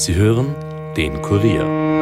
Sie 0.00 0.14
hören 0.14 0.54
den 0.96 1.20
Kurier. 1.20 2.00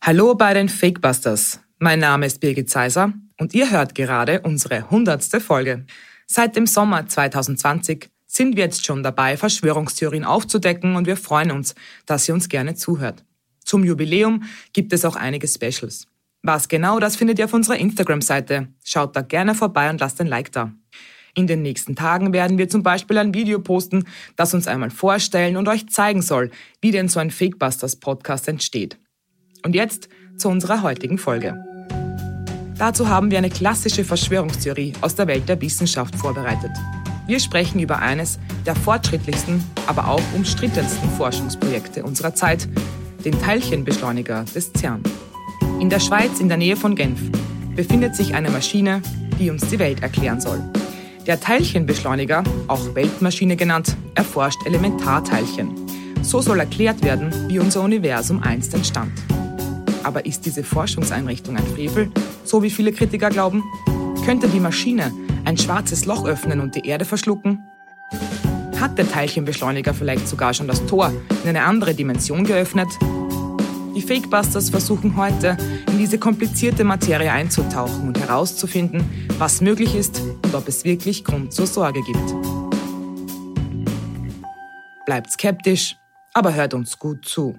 Hallo 0.00 0.34
bei 0.34 0.54
den 0.54 0.70
Fakebusters. 0.70 1.60
Mein 1.78 1.98
Name 1.98 2.24
ist 2.24 2.40
Birgit 2.40 2.70
Zeiser 2.70 3.12
und 3.38 3.52
ihr 3.52 3.70
hört 3.70 3.94
gerade 3.94 4.40
unsere 4.40 4.88
hundertste 4.88 5.40
Folge. 5.42 5.84
Seit 6.26 6.56
dem 6.56 6.66
Sommer 6.66 7.06
2020 7.06 8.08
sind 8.26 8.56
wir 8.56 8.64
jetzt 8.64 8.86
schon 8.86 9.02
dabei, 9.02 9.36
Verschwörungstheorien 9.36 10.24
aufzudecken 10.24 10.96
und 10.96 11.06
wir 11.06 11.18
freuen 11.18 11.50
uns, 11.50 11.74
dass 12.06 12.26
ihr 12.26 12.34
uns 12.34 12.48
gerne 12.48 12.74
zuhört. 12.74 13.22
Zum 13.62 13.84
Jubiläum 13.84 14.44
gibt 14.72 14.94
es 14.94 15.04
auch 15.04 15.16
einige 15.16 15.46
Specials. 15.46 16.06
Was 16.40 16.68
genau, 16.68 16.98
das 16.98 17.16
findet 17.16 17.38
ihr 17.38 17.44
auf 17.44 17.52
unserer 17.52 17.76
Instagram-Seite. 17.76 18.68
Schaut 18.86 19.14
da 19.14 19.20
gerne 19.20 19.54
vorbei 19.54 19.90
und 19.90 20.00
lasst 20.00 20.18
ein 20.22 20.28
Like 20.28 20.50
da. 20.50 20.72
In 21.38 21.46
den 21.46 21.60
nächsten 21.60 21.94
Tagen 21.94 22.32
werden 22.32 22.56
wir 22.56 22.66
zum 22.70 22.82
Beispiel 22.82 23.18
ein 23.18 23.34
Video 23.34 23.58
posten, 23.58 24.04
das 24.36 24.54
uns 24.54 24.66
einmal 24.66 24.88
vorstellen 24.88 25.58
und 25.58 25.68
euch 25.68 25.86
zeigen 25.90 26.22
soll, 26.22 26.50
wie 26.80 26.92
denn 26.92 27.08
so 27.08 27.20
ein 27.20 27.30
Fakebusters 27.30 27.96
Podcast 27.96 28.48
entsteht. 28.48 28.98
Und 29.62 29.74
jetzt 29.74 30.08
zu 30.38 30.48
unserer 30.48 30.80
heutigen 30.80 31.18
Folge. 31.18 31.62
Dazu 32.78 33.10
haben 33.10 33.30
wir 33.30 33.36
eine 33.36 33.50
klassische 33.50 34.02
Verschwörungstheorie 34.02 34.94
aus 35.02 35.14
der 35.14 35.26
Welt 35.26 35.46
der 35.46 35.60
Wissenschaft 35.60 36.16
vorbereitet. 36.16 36.70
Wir 37.26 37.38
sprechen 37.38 37.80
über 37.80 37.98
eines 37.98 38.38
der 38.64 38.74
fortschrittlichsten, 38.74 39.62
aber 39.86 40.08
auch 40.08 40.22
umstrittensten 40.34 41.10
Forschungsprojekte 41.18 42.02
unserer 42.02 42.34
Zeit, 42.34 42.66
den 43.26 43.38
Teilchenbeschleuniger 43.38 44.46
des 44.54 44.72
CERN. 44.72 45.02
In 45.80 45.90
der 45.90 46.00
Schweiz 46.00 46.40
in 46.40 46.48
der 46.48 46.56
Nähe 46.56 46.76
von 46.76 46.94
Genf 46.94 47.20
befindet 47.74 48.16
sich 48.16 48.34
eine 48.34 48.50
Maschine, 48.50 49.02
die 49.38 49.50
uns 49.50 49.68
die 49.68 49.78
Welt 49.78 50.02
erklären 50.02 50.40
soll. 50.40 50.62
Der 51.26 51.40
Teilchenbeschleuniger, 51.40 52.44
auch 52.68 52.94
Weltmaschine 52.94 53.56
genannt, 53.56 53.96
erforscht 54.14 54.64
Elementarteilchen. 54.64 55.74
So 56.22 56.40
soll 56.40 56.60
erklärt 56.60 57.02
werden, 57.02 57.32
wie 57.48 57.58
unser 57.58 57.82
Universum 57.82 58.44
einst 58.44 58.74
entstand. 58.74 59.10
Aber 60.04 60.24
ist 60.24 60.46
diese 60.46 60.62
Forschungseinrichtung 60.62 61.56
ein 61.56 61.66
Frevel, 61.66 62.12
so 62.44 62.62
wie 62.62 62.70
viele 62.70 62.92
Kritiker 62.92 63.30
glauben? 63.30 63.64
Könnte 64.24 64.46
die 64.46 64.60
Maschine 64.60 65.12
ein 65.44 65.58
schwarzes 65.58 66.04
Loch 66.04 66.24
öffnen 66.24 66.60
und 66.60 66.76
die 66.76 66.86
Erde 66.86 67.04
verschlucken? 67.04 67.58
Hat 68.80 68.96
der 68.96 69.10
Teilchenbeschleuniger 69.10 69.94
vielleicht 69.94 70.28
sogar 70.28 70.54
schon 70.54 70.68
das 70.68 70.86
Tor 70.86 71.12
in 71.42 71.48
eine 71.48 71.64
andere 71.64 71.94
Dimension 71.94 72.44
geöffnet? 72.44 72.88
Die 73.96 74.02
Fakebusters 74.02 74.68
versuchen 74.68 75.16
heute, 75.16 75.56
in 75.90 75.96
diese 75.96 76.18
komplizierte 76.18 76.84
Materie 76.84 77.32
einzutauchen 77.32 78.08
und 78.08 78.20
herauszufinden, 78.20 79.02
was 79.38 79.62
möglich 79.62 79.94
ist 79.96 80.20
und 80.20 80.54
ob 80.54 80.68
es 80.68 80.84
wirklich 80.84 81.24
Grund 81.24 81.54
zur 81.54 81.66
Sorge 81.66 82.02
gibt. 82.02 82.34
Bleibt 85.06 85.30
skeptisch, 85.30 85.96
aber 86.34 86.52
hört 86.52 86.74
uns 86.74 86.98
gut 86.98 87.24
zu. 87.24 87.58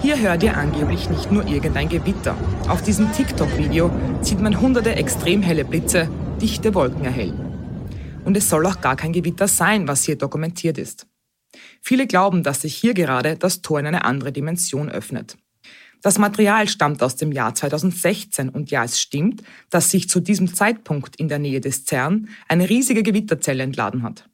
Hier 0.00 0.16
hört 0.16 0.44
ihr 0.44 0.56
angeblich 0.56 1.10
nicht 1.10 1.32
nur 1.32 1.44
irgendein 1.44 1.88
Gewitter. 1.88 2.36
Auf 2.68 2.82
diesem 2.82 3.12
TikTok-Video 3.12 3.90
sieht 4.22 4.40
man 4.40 4.60
hunderte 4.60 4.94
extrem 4.94 5.42
helle 5.42 5.64
Blitze 5.64 6.08
dichte 6.40 6.74
Wolken 6.74 7.04
erhellen. 7.04 7.38
Und 8.24 8.36
es 8.36 8.48
soll 8.48 8.66
auch 8.66 8.80
gar 8.80 8.96
kein 8.96 9.12
Gewitter 9.12 9.48
sein, 9.48 9.88
was 9.88 10.04
hier 10.04 10.16
dokumentiert 10.16 10.78
ist. 10.78 11.06
Viele 11.82 12.06
glauben, 12.06 12.42
dass 12.42 12.62
sich 12.62 12.74
hier 12.74 12.94
gerade 12.94 13.36
das 13.36 13.62
Tor 13.62 13.80
in 13.80 13.86
eine 13.86 14.04
andere 14.04 14.32
Dimension 14.32 14.88
öffnet. 14.88 15.36
Das 16.02 16.18
Material 16.18 16.66
stammt 16.68 17.02
aus 17.02 17.16
dem 17.16 17.30
Jahr 17.30 17.54
2016 17.54 18.48
und 18.48 18.70
ja, 18.70 18.84
es 18.84 19.00
stimmt, 19.00 19.42
dass 19.68 19.90
sich 19.90 20.08
zu 20.08 20.20
diesem 20.20 20.54
Zeitpunkt 20.54 21.16
in 21.16 21.28
der 21.28 21.38
Nähe 21.38 21.60
des 21.60 21.84
CERN 21.84 22.28
eine 22.48 22.70
riesige 22.70 23.02
Gewitterzelle 23.02 23.62
entladen 23.62 24.02
hat. 24.02 24.28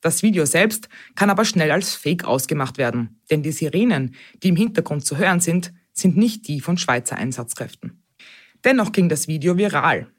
Das 0.00 0.22
Video 0.22 0.46
selbst 0.46 0.88
kann 1.14 1.28
aber 1.28 1.44
schnell 1.44 1.70
als 1.72 1.94
Fake 1.94 2.24
ausgemacht 2.24 2.78
werden, 2.78 3.20
denn 3.30 3.42
die 3.42 3.52
Sirenen, 3.52 4.14
die 4.42 4.48
im 4.48 4.56
Hintergrund 4.56 5.04
zu 5.04 5.18
hören 5.18 5.40
sind, 5.40 5.74
sind 5.92 6.16
nicht 6.16 6.48
die 6.48 6.60
von 6.62 6.78
Schweizer 6.78 7.16
Einsatzkräften. 7.16 8.02
Dennoch 8.64 8.92
ging 8.92 9.10
das 9.10 9.28
Video 9.28 9.58
viral 9.58 10.10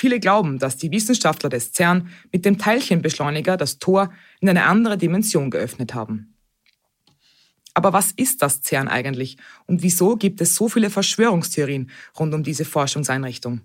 Viele 0.00 0.18
glauben, 0.18 0.58
dass 0.58 0.78
die 0.78 0.90
Wissenschaftler 0.92 1.50
des 1.50 1.74
CERN 1.74 2.08
mit 2.32 2.46
dem 2.46 2.56
Teilchenbeschleuniger 2.56 3.58
das 3.58 3.78
Tor 3.78 4.10
in 4.40 4.48
eine 4.48 4.64
andere 4.64 4.96
Dimension 4.96 5.50
geöffnet 5.50 5.92
haben. 5.92 6.38
Aber 7.74 7.92
was 7.92 8.10
ist 8.12 8.40
das 8.40 8.62
CERN 8.62 8.88
eigentlich 8.88 9.36
und 9.66 9.82
wieso 9.82 10.16
gibt 10.16 10.40
es 10.40 10.54
so 10.54 10.70
viele 10.70 10.88
Verschwörungstheorien 10.88 11.90
rund 12.18 12.32
um 12.32 12.42
diese 12.42 12.64
Forschungseinrichtung? 12.64 13.60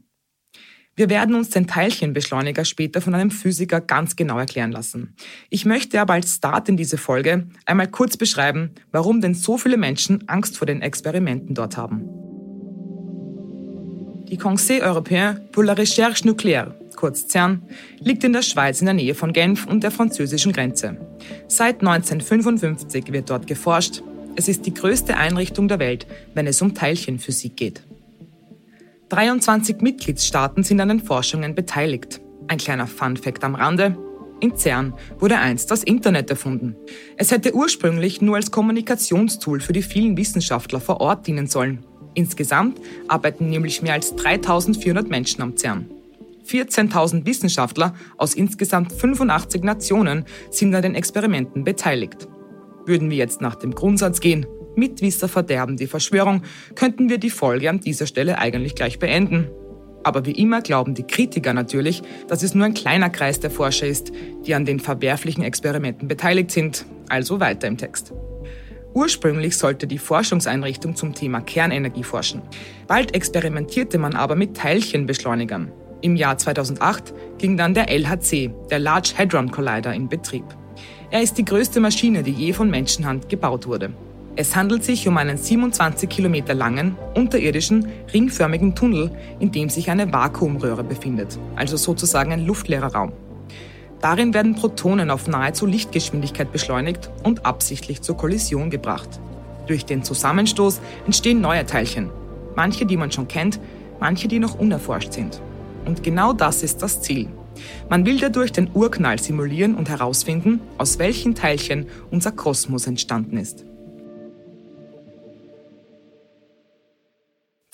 Wir 0.98 1.10
werden 1.10 1.36
uns 1.36 1.52
den 1.52 1.68
Teilchenbeschleuniger 1.68 2.66
später 2.66 3.00
von 3.00 3.16
einem 3.16 3.32
Physiker 3.32 3.80
ganz 3.80 4.18
genau 4.18 4.38
erklären 4.38 4.74
lassen. 4.74 5.16
Ich 5.50 5.64
möchte 5.64 6.02
aber 6.02 6.16
als 6.16 6.36
Start 6.36 6.68
in 6.68 6.76
diese 6.76 6.98
Folge 6.98 7.48
einmal 7.66 7.88
kurz 7.88 8.18
beschreiben, 8.18 8.72
warum 8.92 9.22
denn 9.22 9.36
so 9.36 9.58
viele 9.58 9.78
Menschen 9.78 10.28
Angst 10.28 10.58
vor 10.58 10.68
den 10.68 10.82
Experimenten 10.82 11.56
dort 11.56 11.78
haben. 11.78 12.25
Die 14.28 14.38
Conseil 14.38 14.82
européen 14.82 15.40
pour 15.52 15.64
la 15.64 15.74
recherche 15.74 16.26
nucléaire, 16.26 16.74
kurz 16.96 17.28
CERN, 17.28 17.62
liegt 18.00 18.24
in 18.24 18.34
der 18.34 18.42
Schweiz 18.42 18.82
in 18.82 18.86
der 18.86 18.96
Nähe 18.96 19.14
von 19.14 19.34
Genf 19.34 19.68
und 19.68 19.84
der 19.84 19.92
französischen 19.92 20.52
Grenze. 20.52 20.98
Seit 21.48 21.82
1955 21.82 23.12
wird 23.14 23.30
dort 23.30 23.46
geforscht. 23.46 24.02
Es 24.36 24.48
ist 24.48 24.66
die 24.66 24.74
größte 24.74 25.16
Einrichtung 25.16 25.68
der 25.68 25.78
Welt, 25.78 26.08
wenn 26.34 26.48
es 26.48 26.62
um 26.62 26.74
Teilchenphysik 26.74 27.56
geht. 27.56 27.84
23 29.10 29.82
Mitgliedstaaten 29.82 30.64
sind 30.64 30.82
an 30.82 30.90
den 30.90 31.00
Forschungen 31.02 31.54
beteiligt. 31.54 32.20
Ein 32.48 32.58
kleiner 32.58 32.88
Fun-Fact 32.88 33.44
am 33.44 33.54
Rande. 33.54 33.96
In 34.40 34.58
CERN 34.58 34.94
wurde 35.20 35.38
einst 35.38 35.70
das 35.70 35.84
Internet 35.84 36.32
erfunden. 36.32 36.76
Es 37.16 37.30
hätte 37.32 37.54
ursprünglich 37.54 38.22
nur 38.22 38.38
als 38.38 38.50
Kommunikationstool 38.50 39.60
für 39.60 39.74
die 39.74 39.84
vielen 39.84 40.18
Wissenschaftler 40.18 40.80
vor 40.80 41.00
Ort 41.00 41.28
dienen 41.28 41.48
sollen. 41.48 41.86
Insgesamt 42.16 42.80
arbeiten 43.08 43.50
nämlich 43.50 43.82
mehr 43.82 43.94
als 43.94 44.16
3400 44.16 45.08
Menschen 45.08 45.42
am 45.42 45.56
CERN. 45.56 45.90
14.000 46.48 47.26
Wissenschaftler 47.26 47.94
aus 48.18 48.34
insgesamt 48.34 48.94
85 48.94 49.64
Nationen 49.64 50.26
sind 50.50 50.74
an 50.74 50.82
den 50.82 50.96
Experimenten 50.96 51.64
beteiligt. 51.64 52.28
Würden 52.86 53.10
wir 53.10 53.18
jetzt 53.18 53.42
nach 53.42 53.56
dem 53.56 53.74
Grundsatz 53.74 54.20
gehen, 54.20 54.46
Mitwisser 54.76 55.28
verderben 55.28 55.78
die 55.78 55.88
Verschwörung, 55.88 56.44
könnten 56.76 57.10
wir 57.10 57.18
die 57.18 57.30
Folge 57.30 57.70
an 57.70 57.80
dieser 57.80 58.08
Stelle 58.08 58.38
eigentlich 58.38 58.76
gleich 58.76 59.00
beenden. 59.00 59.50
Aber 60.04 60.26
wie 60.26 60.34
immer 60.34 60.62
glauben 60.62 60.94
die 60.94 61.08
Kritiker 61.08 61.54
natürlich, 61.54 62.04
dass 62.28 62.44
es 62.44 62.54
nur 62.54 62.66
ein 62.66 62.76
kleiner 62.76 63.10
Kreis 63.10 63.40
der 63.40 63.50
Forscher 63.50 63.88
ist, 63.88 64.12
die 64.46 64.54
an 64.54 64.66
den 64.66 64.80
verwerflichen 64.80 65.44
Experimenten 65.44 66.08
beteiligt 66.08 66.52
sind. 66.52 66.86
Also 67.10 67.40
weiter 67.40 67.68
im 67.68 67.78
Text. 67.78 68.14
Ursprünglich 68.96 69.58
sollte 69.58 69.88
die 69.88 69.98
Forschungseinrichtung 69.98 70.96
zum 70.96 71.14
Thema 71.14 71.42
Kernenergie 71.42 72.04
forschen. 72.04 72.42
Bald 72.88 73.14
experimentierte 73.14 73.98
man 73.98 74.16
aber 74.16 74.38
mit 74.38 74.56
Teilchenbeschleunigern. 74.56 75.70
Im 76.00 76.16
Jahr 76.16 76.38
2008 76.38 77.14
ging 77.38 77.58
dann 77.58 77.74
der 77.74 77.90
LHC, 77.90 78.52
der 78.72 78.80
Large 78.80 79.14
Hadron 79.18 79.52
Collider, 79.52 79.94
in 79.94 80.08
Betrieb. 80.08 80.46
Er 81.12 81.22
ist 81.22 81.38
die 81.38 81.44
größte 81.44 81.82
Maschine, 81.82 82.24
die 82.24 82.32
je 82.32 82.54
von 82.54 82.70
Menschenhand 82.70 83.28
gebaut 83.28 83.68
wurde. 83.68 83.94
Es 84.38 84.56
handelt 84.56 84.86
sich 84.86 85.06
um 85.10 85.18
einen 85.18 85.38
27 85.38 86.08
Kilometer 86.08 86.54
langen, 86.54 86.98
unterirdischen, 87.16 87.90
ringförmigen 88.14 88.76
Tunnel, 88.76 89.12
in 89.40 89.52
dem 89.52 89.68
sich 89.68 89.90
eine 89.90 90.12
Vakuumröhre 90.14 90.86
befindet, 90.86 91.38
also 91.58 91.76
sozusagen 91.76 92.32
ein 92.32 92.46
luftleerer 92.46 92.94
Raum. 92.94 93.12
Darin 94.02 94.34
werden 94.34 94.56
Protonen 94.56 95.10
auf 95.10 95.28
nahezu 95.28 95.66
Lichtgeschwindigkeit 95.66 96.52
beschleunigt 96.52 97.10
und 97.24 97.46
absichtlich 97.46 98.02
zur 98.02 98.18
Kollision 98.18 98.70
gebracht. 98.70 99.20
Durch 99.68 99.86
den 99.86 100.04
Zusammenstoß 100.04 100.80
entstehen 101.06 101.42
neue 101.42 101.66
Teilchen. 101.66 102.10
Manche, 102.56 102.86
die 102.86 102.98
man 102.98 103.12
schon 103.12 103.28
kennt, 103.28 103.60
manche, 104.00 104.28
die 104.28 104.40
noch 104.40 104.60
unerforscht 104.60 105.14
sind. 105.14 105.42
Und 105.86 106.04
genau 106.04 106.34
das 106.34 106.64
ist 106.64 106.82
das 106.82 107.02
Ziel. 107.02 107.30
Man 107.90 108.06
will 108.06 108.20
dadurch 108.20 108.52
den 108.52 108.70
Urknall 108.74 109.20
simulieren 109.20 109.76
und 109.76 109.90
herausfinden, 109.90 110.62
aus 110.78 111.00
welchen 111.00 111.36
Teilchen 111.36 111.88
unser 112.12 112.32
Kosmos 112.32 112.88
entstanden 112.88 113.38
ist. 113.38 113.66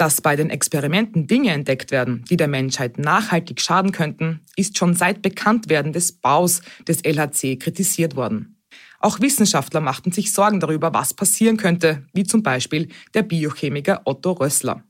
Dass 0.01 0.19
bei 0.19 0.35
den 0.35 0.49
Experimenten 0.49 1.27
Dinge 1.27 1.51
entdeckt 1.51 1.91
werden, 1.91 2.25
die 2.27 2.35
der 2.35 2.47
Menschheit 2.47 2.97
nachhaltig 2.97 3.61
schaden 3.61 3.91
könnten, 3.91 4.39
ist 4.55 4.75
schon 4.75 4.95
seit 4.95 5.21
Bekanntwerden 5.21 5.93
des 5.93 6.11
Baus 6.11 6.63
des 6.87 7.03
LHC 7.05 7.59
kritisiert 7.59 8.15
worden. 8.15 8.59
Auch 8.97 9.19
Wissenschaftler 9.19 9.79
machten 9.79 10.11
sich 10.11 10.33
Sorgen 10.33 10.59
darüber, 10.59 10.91
was 10.95 11.13
passieren 11.13 11.57
könnte, 11.57 12.07
wie 12.13 12.23
zum 12.23 12.41
Beispiel 12.41 12.87
der 13.13 13.21
Biochemiker 13.21 14.01
Otto 14.05 14.31
Rössler. 14.31 14.83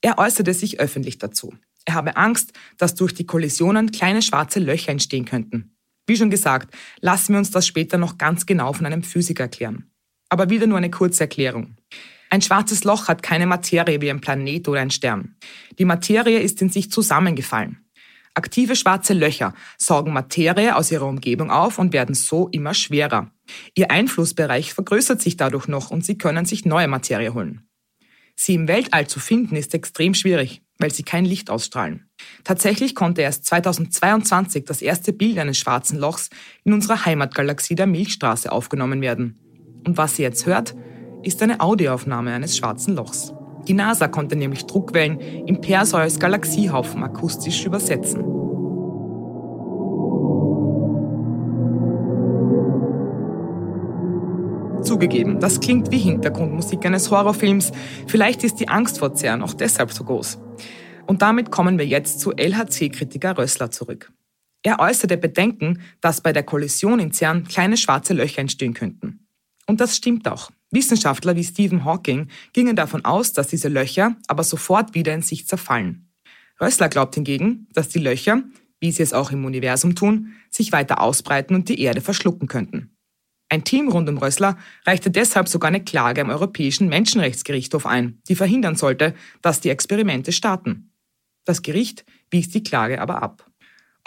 Er 0.00 0.18
äußerte 0.18 0.52
sich 0.52 0.80
öffentlich 0.80 1.18
dazu. 1.18 1.54
Er 1.84 1.94
habe 1.94 2.16
Angst, 2.16 2.52
dass 2.78 2.96
durch 2.96 3.14
die 3.14 3.26
Kollisionen 3.26 3.92
kleine 3.92 4.22
schwarze 4.22 4.58
Löcher 4.58 4.90
entstehen 4.90 5.24
könnten. 5.24 5.76
Wie 6.08 6.16
schon 6.16 6.30
gesagt, 6.30 6.74
lassen 7.00 7.34
wir 7.34 7.38
uns 7.38 7.52
das 7.52 7.64
später 7.64 7.96
noch 7.96 8.18
ganz 8.18 8.44
genau 8.44 8.72
von 8.72 8.86
einem 8.86 9.04
Physiker 9.04 9.44
erklären. 9.44 9.88
Aber 10.30 10.50
wieder 10.50 10.66
nur 10.66 10.78
eine 10.78 10.90
kurze 10.90 11.20
Erklärung. 11.22 11.76
Ein 12.30 12.42
schwarzes 12.42 12.84
Loch 12.84 13.08
hat 13.08 13.22
keine 13.22 13.46
Materie 13.46 14.00
wie 14.00 14.10
ein 14.10 14.20
Planet 14.20 14.68
oder 14.68 14.80
ein 14.80 14.90
Stern. 14.90 15.36
Die 15.78 15.84
Materie 15.84 16.40
ist 16.40 16.60
in 16.60 16.68
sich 16.68 16.90
zusammengefallen. 16.90 17.84
Aktive 18.34 18.76
schwarze 18.76 19.14
Löcher 19.14 19.54
saugen 19.78 20.12
Materie 20.12 20.76
aus 20.76 20.92
ihrer 20.92 21.06
Umgebung 21.06 21.50
auf 21.50 21.78
und 21.78 21.92
werden 21.92 22.14
so 22.14 22.48
immer 22.48 22.74
schwerer. 22.74 23.32
Ihr 23.74 23.90
Einflussbereich 23.90 24.74
vergrößert 24.74 25.20
sich 25.20 25.36
dadurch 25.36 25.66
noch 25.66 25.90
und 25.90 26.04
sie 26.04 26.18
können 26.18 26.44
sich 26.44 26.64
neue 26.64 26.86
Materie 26.86 27.34
holen. 27.34 27.66
Sie 28.36 28.54
im 28.54 28.68
Weltall 28.68 29.08
zu 29.08 29.18
finden 29.18 29.56
ist 29.56 29.74
extrem 29.74 30.14
schwierig, 30.14 30.62
weil 30.78 30.92
sie 30.92 31.02
kein 31.02 31.24
Licht 31.24 31.50
ausstrahlen. 31.50 32.08
Tatsächlich 32.44 32.94
konnte 32.94 33.22
erst 33.22 33.46
2022 33.46 34.64
das 34.64 34.82
erste 34.82 35.12
Bild 35.12 35.38
eines 35.38 35.58
schwarzen 35.58 35.98
Lochs 35.98 36.30
in 36.62 36.72
unserer 36.72 37.04
Heimatgalaxie 37.04 37.74
der 37.74 37.88
Milchstraße 37.88 38.52
aufgenommen 38.52 39.00
werden. 39.00 39.40
Und 39.84 39.96
was 39.96 40.14
Sie 40.14 40.22
jetzt 40.22 40.46
hört, 40.46 40.76
ist 41.28 41.42
eine 41.42 41.60
Audioaufnahme 41.60 42.32
eines 42.32 42.56
schwarzen 42.56 42.96
Lochs. 42.96 43.34
Die 43.68 43.74
NASA 43.74 44.08
konnte 44.08 44.34
nämlich 44.34 44.64
Druckwellen 44.64 45.20
im 45.20 45.60
Perseus 45.60 46.18
Galaxiehaufen 46.18 47.02
akustisch 47.02 47.66
übersetzen. 47.66 48.24
Zugegeben, 54.82 55.38
das 55.38 55.60
klingt 55.60 55.92
wie 55.92 55.98
Hintergrundmusik 55.98 56.86
eines 56.86 57.10
Horrorfilms. 57.10 57.72
Vielleicht 58.06 58.42
ist 58.42 58.58
die 58.58 58.68
Angst 58.68 58.98
vor 58.98 59.14
CERN 59.14 59.42
auch 59.42 59.52
deshalb 59.52 59.92
so 59.92 60.04
groß. 60.04 60.38
Und 61.06 61.20
damit 61.20 61.50
kommen 61.50 61.78
wir 61.78 61.86
jetzt 61.86 62.20
zu 62.20 62.32
LHC-Kritiker 62.32 63.36
Rössler 63.36 63.70
zurück. 63.70 64.10
Er 64.62 64.78
äußerte 64.80 65.18
Bedenken, 65.18 65.82
dass 66.00 66.22
bei 66.22 66.32
der 66.32 66.42
Kollision 66.42 67.00
in 67.00 67.12
CERN 67.12 67.44
kleine 67.44 67.76
schwarze 67.76 68.14
Löcher 68.14 68.40
entstehen 68.40 68.72
könnten. 68.72 69.26
Und 69.66 69.82
das 69.82 69.94
stimmt 69.94 70.26
auch. 70.26 70.50
Wissenschaftler 70.70 71.36
wie 71.36 71.44
Stephen 71.44 71.84
Hawking 71.84 72.28
gingen 72.52 72.76
davon 72.76 73.04
aus, 73.04 73.32
dass 73.32 73.48
diese 73.48 73.68
Löcher 73.68 74.16
aber 74.26 74.44
sofort 74.44 74.94
wieder 74.94 75.14
in 75.14 75.22
sich 75.22 75.46
zerfallen. 75.46 76.10
Rössler 76.60 76.88
glaubt 76.88 77.14
hingegen, 77.14 77.68
dass 77.72 77.88
die 77.88 78.00
Löcher, 78.00 78.42
wie 78.80 78.92
sie 78.92 79.02
es 79.02 79.12
auch 79.12 79.30
im 79.30 79.44
Universum 79.44 79.94
tun, 79.94 80.34
sich 80.50 80.72
weiter 80.72 81.00
ausbreiten 81.00 81.54
und 81.54 81.68
die 81.68 81.80
Erde 81.80 82.00
verschlucken 82.00 82.48
könnten. 82.48 82.94
Ein 83.50 83.64
Team 83.64 83.88
rund 83.88 84.08
um 84.08 84.18
Rössler 84.18 84.58
reichte 84.86 85.10
deshalb 85.10 85.48
sogar 85.48 85.68
eine 85.68 85.82
Klage 85.82 86.20
am 86.20 86.28
Europäischen 86.28 86.88
Menschenrechtsgerichtshof 86.88 87.86
ein, 87.86 88.20
die 88.28 88.34
verhindern 88.34 88.76
sollte, 88.76 89.14
dass 89.40 89.60
die 89.60 89.70
Experimente 89.70 90.32
starten. 90.32 90.92
Das 91.46 91.62
Gericht 91.62 92.04
wies 92.30 92.50
die 92.50 92.62
Klage 92.62 93.00
aber 93.00 93.22
ab. 93.22 93.47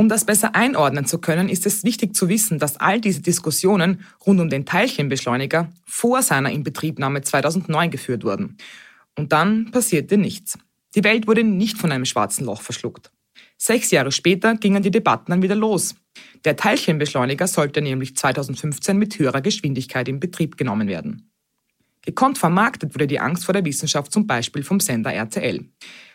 Um 0.02 0.10
das 0.10 0.26
besser 0.26 0.56
einordnen 0.56 1.06
zu 1.06 1.20
können, 1.20 1.48
ist 1.48 1.68
es 1.68 1.84
wichtig 1.84 2.16
zu 2.16 2.28
wissen, 2.28 2.58
dass 2.58 2.78
all 2.78 3.00
diese 3.00 3.22
Diskussionen 3.22 4.04
rund 4.26 4.42
um 4.42 4.50
den 4.50 4.66
Teilchenbeschleuniger 4.66 5.70
vor 5.86 6.24
seiner 6.24 6.50
Inbetriebnahme 6.50 7.22
2009 7.22 7.92
geführt 7.92 8.24
wurden. 8.24 8.58
Und 9.16 9.32
dann 9.32 9.70
passierte 9.70 10.18
nichts. 10.18 10.58
Die 10.96 11.04
Welt 11.04 11.28
wurde 11.28 11.44
nicht 11.44 11.78
von 11.78 11.92
einem 11.92 12.06
schwarzen 12.06 12.46
Loch 12.46 12.64
verschluckt. 12.64 13.12
Sechs 13.60 13.92
Jahre 13.92 14.12
später 14.12 14.56
gingen 14.56 14.82
die 14.82 14.90
Debatten 14.90 15.34
dann 15.34 15.44
wieder 15.44 15.54
los. 15.54 15.94
Der 16.46 16.56
Teilchenbeschleuniger 16.56 17.46
sollte 17.46 17.84
nämlich 17.84 18.18
2015 18.18 18.98
mit 18.98 19.20
höherer 19.20 19.42
Geschwindigkeit 19.42 20.08
in 20.08 20.20
Betrieb 20.20 20.58
genommen 20.58 20.88
werden. 20.88 21.30
Gekonnt 22.04 22.40
vermarktet 22.40 22.96
wurde 22.96 23.06
die 23.06 23.20
Angst 23.20 23.46
vor 23.46 23.54
der 23.54 23.66
Wissenschaft 23.66 24.12
zum 24.12 24.26
Beispiel 24.26 24.64
vom 24.64 24.80
Sender 24.80 25.14
RTL. 25.14 25.64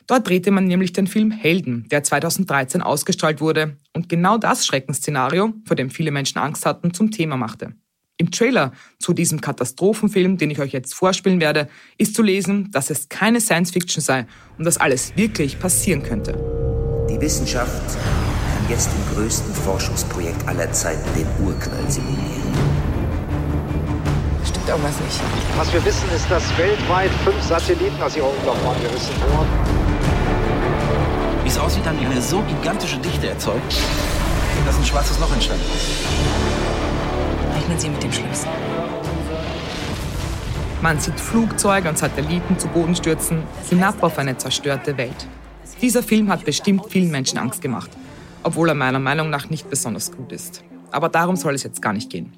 Dort 0.06 0.28
drehte 0.28 0.52
man 0.52 0.66
nämlich 0.66 0.92
den 0.92 1.08
Film 1.08 1.30
Helden, 1.32 1.88
der 1.90 2.04
2013 2.04 2.80
ausgestrahlt 2.80 3.40
wurde 3.40 3.76
und 3.92 4.08
genau 4.08 4.38
das 4.38 4.64
Schreckensszenario, 4.64 5.52
vor 5.64 5.76
dem 5.76 5.90
viele 5.90 6.12
Menschen 6.12 6.38
Angst 6.38 6.64
hatten, 6.64 6.94
zum 6.94 7.10
Thema 7.10 7.36
machte. 7.36 7.74
Im 8.18 8.30
Trailer 8.30 8.72
zu 8.98 9.12
diesem 9.12 9.40
Katastrophenfilm, 9.40 10.38
den 10.38 10.50
ich 10.50 10.60
euch 10.60 10.72
jetzt 10.72 10.94
vorspielen 10.94 11.40
werde, 11.40 11.68
ist 11.98 12.14
zu 12.14 12.22
lesen, 12.22 12.70
dass 12.70 12.88
es 12.88 13.08
keine 13.08 13.40
Science 13.40 13.72
Fiction 13.72 14.00
sei 14.00 14.26
und 14.56 14.64
dass 14.64 14.78
alles 14.78 15.14
wirklich 15.16 15.58
passieren 15.58 16.02
könnte. 16.02 16.32
Die 17.10 17.20
Wissenschaft 17.20 17.98
kann 17.98 18.70
jetzt 18.70 18.88
im 18.94 19.14
größten 19.14 19.52
Forschungsprojekt 19.54 20.48
aller 20.48 20.72
Zeiten 20.72 21.08
den 21.14 21.26
Urknall 21.46 21.90
simulieren. 21.90 22.42
Stimmt 24.44 24.68
irgendwas 24.68 24.98
nicht. 25.00 25.20
Was 25.56 25.72
wir 25.74 25.84
wissen, 25.84 26.08
ist, 26.14 26.30
dass 26.30 26.56
weltweit 26.56 27.10
fünf 27.22 27.42
Satelliten 27.42 28.00
aus 28.00 28.16
ihrer 28.16 28.30
Umlaufbahn 28.30 28.80
gerissen 28.80 29.14
wurden. 29.20 29.85
Wie 31.46 31.50
es 31.50 31.58
aussieht, 31.58 31.86
haben 31.86 31.96
die 31.96 32.04
eine 32.04 32.20
so 32.20 32.42
gigantische 32.42 32.98
Dichte 32.98 33.28
erzeugt, 33.28 33.72
dass 34.66 34.76
ein 34.78 34.84
schwarzes 34.84 35.20
Loch 35.20 35.32
entstanden 35.32 35.62
ist. 35.76 36.04
Rechnen 37.54 37.78
Sie 37.78 37.88
mit 37.88 38.02
dem 38.02 38.10
Schlimmsten. 38.10 38.48
Man 40.82 40.98
sieht 40.98 41.20
Flugzeuge 41.20 41.88
und 41.88 41.98
Satelliten 41.98 42.58
zu 42.58 42.66
Boden 42.66 42.96
stürzen, 42.96 43.44
hinab 43.70 44.02
auf 44.02 44.18
eine 44.18 44.36
zerstörte 44.36 44.98
Welt. 44.98 45.28
Dieser 45.80 46.02
Film 46.02 46.30
hat 46.30 46.44
bestimmt 46.44 46.86
vielen 46.88 47.12
Menschen 47.12 47.38
Angst 47.38 47.62
gemacht, 47.62 47.90
obwohl 48.42 48.70
er 48.70 48.74
meiner 48.74 48.98
Meinung 48.98 49.30
nach 49.30 49.48
nicht 49.48 49.70
besonders 49.70 50.10
gut 50.10 50.32
ist. 50.32 50.64
Aber 50.90 51.08
darum 51.08 51.36
soll 51.36 51.54
es 51.54 51.62
jetzt 51.62 51.80
gar 51.80 51.92
nicht 51.92 52.10
gehen. 52.10 52.32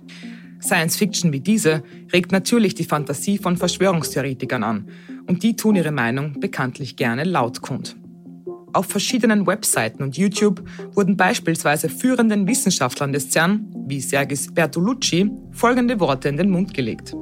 Science 0.60 0.96
Fiction 0.96 1.32
wie 1.32 1.40
diese 1.40 1.82
regt 2.12 2.30
natürlich 2.30 2.74
die 2.74 2.84
Fantasie 2.84 3.38
von 3.38 3.56
Verschwörungstheoretikern 3.56 4.62
an 4.62 4.90
und 5.26 5.42
die 5.42 5.56
tun 5.56 5.76
ihre 5.76 5.92
Meinung 5.92 6.38
bekanntlich 6.40 6.96
gerne 6.96 7.24
laut 7.24 7.62
kund. 7.62 7.96
Auf 8.78 8.86
verschiedenen 8.86 9.44
Webseiten 9.44 10.04
und 10.04 10.16
YouTube 10.16 10.62
wurden 10.94 11.16
beispielsweise 11.16 11.88
führenden 11.88 12.46
Wissenschaftlern 12.46 13.12
des 13.12 13.28
CERN, 13.28 13.66
wie 13.88 14.00
Sergis 14.00 14.54
Bertolucci, 14.54 15.32
folgende 15.50 15.98
Worte 15.98 16.28
in 16.28 16.36
den 16.36 16.48
Mund 16.48 16.74
gelegt. 16.74 17.12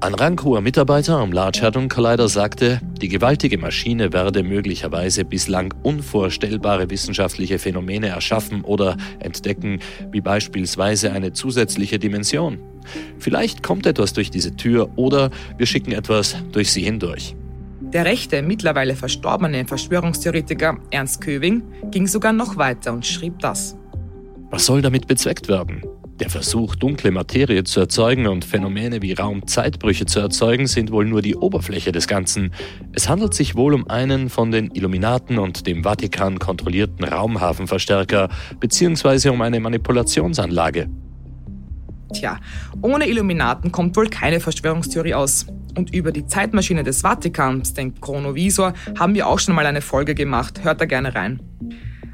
Ein 0.00 0.12
ranghoher 0.12 0.60
Mitarbeiter 0.60 1.16
am 1.16 1.32
Large 1.32 1.62
Hadron 1.62 1.88
Collider 1.88 2.28
sagte, 2.28 2.82
die 3.00 3.08
gewaltige 3.08 3.56
Maschine 3.56 4.12
werde 4.12 4.42
möglicherweise 4.42 5.24
bislang 5.24 5.72
unvorstellbare 5.82 6.90
wissenschaftliche 6.90 7.58
Phänomene 7.58 8.08
erschaffen 8.08 8.60
oder 8.60 8.98
entdecken, 9.18 9.80
wie 10.12 10.20
beispielsweise 10.20 11.12
eine 11.12 11.32
zusätzliche 11.32 11.98
Dimension. 11.98 12.58
Vielleicht 13.18 13.62
kommt 13.62 13.86
etwas 13.86 14.12
durch 14.12 14.30
diese 14.30 14.56
Tür 14.56 14.90
oder 14.96 15.30
wir 15.56 15.64
schicken 15.64 15.92
etwas 15.92 16.36
durch 16.52 16.70
sie 16.70 16.82
hindurch. 16.82 17.34
Der 17.92 18.04
rechte, 18.04 18.42
mittlerweile 18.42 18.94
verstorbene 18.94 19.64
Verschwörungstheoretiker 19.64 20.76
Ernst 20.90 21.22
Köwing 21.22 21.62
ging 21.90 22.06
sogar 22.06 22.34
noch 22.34 22.58
weiter 22.58 22.92
und 22.92 23.06
schrieb 23.06 23.38
das. 23.38 23.76
Was 24.50 24.66
soll 24.66 24.82
damit 24.82 25.06
bezweckt 25.06 25.48
werden? 25.48 25.82
Der 26.20 26.28
Versuch, 26.28 26.74
dunkle 26.74 27.12
Materie 27.12 27.64
zu 27.64 27.80
erzeugen 27.80 28.26
und 28.26 28.44
Phänomene 28.44 29.00
wie 29.00 29.12
Raumzeitbrüche 29.12 30.04
zu 30.04 30.18
erzeugen, 30.20 30.66
sind 30.66 30.90
wohl 30.90 31.06
nur 31.06 31.22
die 31.22 31.36
Oberfläche 31.36 31.92
des 31.92 32.08
Ganzen. 32.08 32.52
Es 32.92 33.08
handelt 33.08 33.32
sich 33.32 33.54
wohl 33.54 33.72
um 33.72 33.88
einen 33.88 34.28
von 34.28 34.50
den 34.50 34.70
Illuminaten 34.72 35.38
und 35.38 35.66
dem 35.66 35.84
Vatikan 35.84 36.38
kontrollierten 36.38 37.04
Raumhafenverstärker 37.04 38.28
beziehungsweise 38.58 39.32
um 39.32 39.40
eine 39.40 39.60
Manipulationsanlage. 39.60 40.88
Tja, 42.12 42.38
ohne 42.80 43.06
Illuminaten 43.06 43.70
kommt 43.70 43.96
wohl 43.96 44.08
keine 44.08 44.40
Verschwörungstheorie 44.40 45.14
aus. 45.14 45.46
Und 45.76 45.94
über 45.94 46.10
die 46.10 46.26
Zeitmaschine 46.26 46.82
des 46.82 47.02
Vatikans, 47.02 47.74
den 47.74 48.00
Chronovisor, 48.00 48.72
haben 48.98 49.14
wir 49.14 49.26
auch 49.26 49.38
schon 49.38 49.54
mal 49.54 49.66
eine 49.66 49.82
Folge 49.82 50.14
gemacht. 50.14 50.64
Hört 50.64 50.80
da 50.80 50.86
gerne 50.86 51.14
rein. 51.14 51.40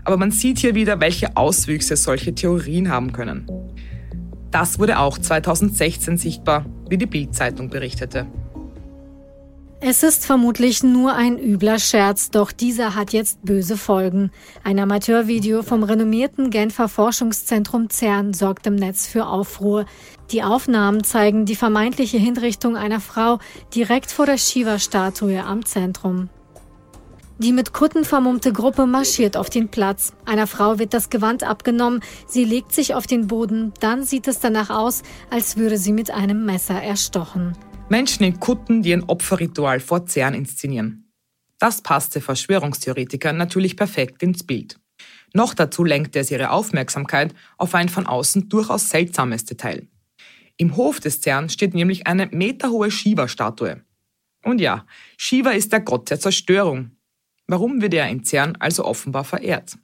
Aber 0.04 0.16
man 0.16 0.30
sieht 0.30 0.58
hier 0.58 0.74
wieder, 0.74 1.00
welche 1.00 1.36
Auswüchse 1.36 1.96
solche 1.96 2.34
Theorien 2.34 2.90
haben 2.90 3.12
können. 3.12 3.46
Das 4.50 4.78
wurde 4.78 4.98
auch 4.98 5.18
2016 5.18 6.18
sichtbar, 6.18 6.66
wie 6.88 6.98
die 6.98 7.06
Bild-Zeitung 7.06 7.70
berichtete. 7.70 8.26
Es 9.86 10.02
ist 10.02 10.24
vermutlich 10.24 10.82
nur 10.82 11.12
ein 11.12 11.38
übler 11.38 11.78
Scherz, 11.78 12.30
doch 12.30 12.52
dieser 12.52 12.94
hat 12.94 13.12
jetzt 13.12 13.44
böse 13.44 13.76
Folgen. 13.76 14.30
Ein 14.62 14.78
Amateurvideo 14.78 15.62
vom 15.62 15.82
renommierten 15.82 16.48
Genfer 16.48 16.88
Forschungszentrum 16.88 17.90
CERN 17.90 18.32
sorgt 18.32 18.66
im 18.66 18.76
Netz 18.76 19.06
für 19.06 19.26
Aufruhr. 19.26 19.84
Die 20.30 20.42
Aufnahmen 20.42 21.04
zeigen 21.04 21.44
die 21.44 21.54
vermeintliche 21.54 22.16
Hinrichtung 22.16 22.78
einer 22.78 22.98
Frau 22.98 23.40
direkt 23.74 24.10
vor 24.10 24.24
der 24.24 24.38
Shiva-Statue 24.38 25.44
am 25.44 25.66
Zentrum. 25.66 26.30
Die 27.36 27.52
mit 27.52 27.74
Kutten 27.74 28.06
vermummte 28.06 28.54
Gruppe 28.54 28.86
marschiert 28.86 29.36
auf 29.36 29.50
den 29.50 29.68
Platz. 29.68 30.14
Einer 30.24 30.46
Frau 30.46 30.78
wird 30.78 30.94
das 30.94 31.10
Gewand 31.10 31.44
abgenommen, 31.44 32.00
sie 32.26 32.46
legt 32.46 32.72
sich 32.72 32.94
auf 32.94 33.06
den 33.06 33.26
Boden, 33.26 33.74
dann 33.80 34.02
sieht 34.02 34.28
es 34.28 34.40
danach 34.40 34.70
aus, 34.70 35.02
als 35.28 35.58
würde 35.58 35.76
sie 35.76 35.92
mit 35.92 36.10
einem 36.10 36.46
Messer 36.46 36.82
erstochen. 36.82 37.54
Menschen 37.90 38.24
in 38.24 38.40
Kutten, 38.40 38.82
die 38.82 38.94
ein 38.94 39.04
Opferritual 39.04 39.78
vor 39.78 40.06
CERN 40.06 40.34
inszenieren. 40.34 41.12
Das 41.58 41.82
passte 41.82 42.20
Verschwörungstheoretikern 42.22 43.36
natürlich 43.36 43.76
perfekt 43.76 44.22
ins 44.22 44.44
Bild. 44.44 44.80
Noch 45.34 45.52
dazu 45.52 45.84
lenkte 45.84 46.18
es 46.20 46.30
ihre 46.30 46.50
Aufmerksamkeit 46.50 47.34
auf 47.58 47.74
ein 47.74 47.88
von 47.88 48.06
außen 48.06 48.48
durchaus 48.48 48.88
seltsames 48.88 49.44
Detail. 49.44 49.86
Im 50.56 50.76
Hof 50.76 51.00
des 51.00 51.20
CERN 51.20 51.50
steht 51.50 51.74
nämlich 51.74 52.06
eine 52.06 52.26
meterhohe 52.28 52.90
Shiva-Statue. 52.90 53.82
Und 54.44 54.60
ja, 54.60 54.86
Shiva 55.18 55.50
ist 55.50 55.72
der 55.72 55.80
Gott 55.80 56.10
der 56.10 56.20
Zerstörung. 56.20 56.92
Warum 57.46 57.82
wird 57.82 57.94
er 57.94 58.08
in 58.08 58.24
CERN 58.24 58.56
also 58.60 58.84
offenbar 58.84 59.24
verehrt? 59.24 59.76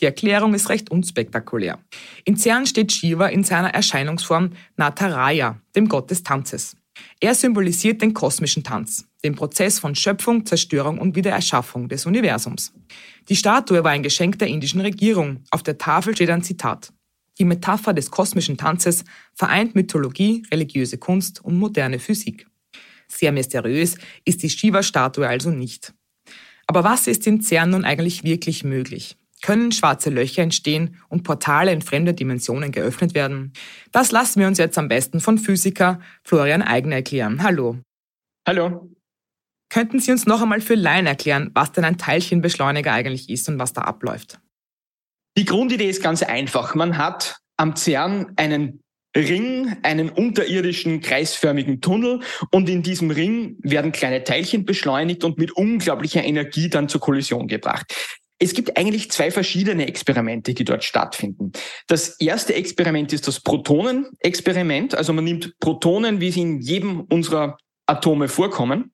Die 0.00 0.04
Erklärung 0.04 0.54
ist 0.54 0.68
recht 0.68 0.90
unspektakulär. 0.90 1.80
In 2.24 2.36
CERN 2.36 2.66
steht 2.66 2.92
Shiva 2.92 3.26
in 3.26 3.42
seiner 3.42 3.74
Erscheinungsform 3.74 4.50
Nataraya, 4.76 5.60
dem 5.74 5.88
Gott 5.88 6.10
des 6.10 6.22
Tanzes. 6.22 6.76
Er 7.20 7.34
symbolisiert 7.34 8.02
den 8.02 8.14
kosmischen 8.14 8.64
Tanz, 8.64 9.06
den 9.24 9.34
Prozess 9.34 9.78
von 9.78 9.94
Schöpfung, 9.94 10.46
Zerstörung 10.46 10.98
und 10.98 11.16
Wiedererschaffung 11.16 11.88
des 11.88 12.06
Universums. 12.06 12.72
Die 13.28 13.36
Statue 13.36 13.82
war 13.84 13.90
ein 13.90 14.02
Geschenk 14.02 14.38
der 14.38 14.48
indischen 14.48 14.80
Regierung. 14.80 15.42
Auf 15.50 15.62
der 15.62 15.78
Tafel 15.78 16.14
steht 16.14 16.30
ein 16.30 16.42
Zitat. 16.42 16.92
Die 17.38 17.44
Metapher 17.44 17.94
des 17.94 18.10
kosmischen 18.10 18.56
Tanzes 18.56 19.04
vereint 19.34 19.74
Mythologie, 19.74 20.44
religiöse 20.50 20.98
Kunst 20.98 21.44
und 21.44 21.56
moderne 21.56 21.98
Physik. 21.98 22.46
Sehr 23.06 23.32
mysteriös 23.32 23.96
ist 24.24 24.42
die 24.42 24.50
Shiva-Statue 24.50 25.26
also 25.26 25.50
nicht. 25.50 25.94
Aber 26.66 26.84
was 26.84 27.06
ist 27.06 27.26
in 27.26 27.40
CERN 27.40 27.70
nun 27.70 27.84
eigentlich 27.84 28.24
wirklich 28.24 28.64
möglich? 28.64 29.16
Können 29.42 29.72
schwarze 29.72 30.10
Löcher 30.10 30.42
entstehen 30.42 30.96
und 31.08 31.22
Portale 31.22 31.72
in 31.72 31.82
fremde 31.82 32.14
Dimensionen 32.14 32.72
geöffnet 32.72 33.14
werden? 33.14 33.52
Das 33.92 34.12
lassen 34.12 34.40
wir 34.40 34.46
uns 34.46 34.58
jetzt 34.58 34.78
am 34.78 34.88
besten 34.88 35.20
von 35.20 35.38
Physiker 35.38 36.00
Florian 36.24 36.62
Eigner 36.62 36.96
erklären. 36.96 37.42
Hallo. 37.42 37.78
Hallo. 38.46 38.90
Könnten 39.70 40.00
Sie 40.00 40.10
uns 40.12 40.26
noch 40.26 40.40
einmal 40.40 40.60
für 40.60 40.74
Laien 40.74 41.06
erklären, 41.06 41.50
was 41.54 41.72
denn 41.72 41.84
ein 41.84 41.98
Teilchenbeschleuniger 41.98 42.92
eigentlich 42.92 43.28
ist 43.28 43.48
und 43.48 43.58
was 43.58 43.72
da 43.72 43.82
abläuft? 43.82 44.40
Die 45.36 45.44
Grundidee 45.44 45.88
ist 45.88 46.02
ganz 46.02 46.22
einfach. 46.22 46.74
Man 46.74 46.96
hat 46.96 47.38
am 47.56 47.76
CERN 47.76 48.32
einen 48.36 48.80
Ring, 49.16 49.76
einen 49.82 50.10
unterirdischen 50.10 51.00
kreisförmigen 51.00 51.80
Tunnel 51.80 52.20
und 52.50 52.68
in 52.68 52.82
diesem 52.82 53.10
Ring 53.10 53.56
werden 53.62 53.92
kleine 53.92 54.24
Teilchen 54.24 54.64
beschleunigt 54.64 55.24
und 55.24 55.38
mit 55.38 55.52
unglaublicher 55.52 56.24
Energie 56.24 56.68
dann 56.68 56.88
zur 56.88 57.00
Kollision 57.00 57.48
gebracht. 57.48 58.17
Es 58.38 58.54
gibt 58.54 58.76
eigentlich 58.76 59.10
zwei 59.10 59.30
verschiedene 59.30 59.88
Experimente, 59.88 60.54
die 60.54 60.64
dort 60.64 60.84
stattfinden. 60.84 61.52
Das 61.88 62.20
erste 62.20 62.54
Experiment 62.54 63.12
ist 63.12 63.26
das 63.26 63.40
Protonenexperiment. 63.40 64.94
Also 64.94 65.12
man 65.12 65.24
nimmt 65.24 65.58
Protonen, 65.58 66.20
wie 66.20 66.30
sie 66.30 66.42
in 66.42 66.60
jedem 66.60 67.00
unserer 67.00 67.58
Atome 67.86 68.28
vorkommen. 68.28 68.92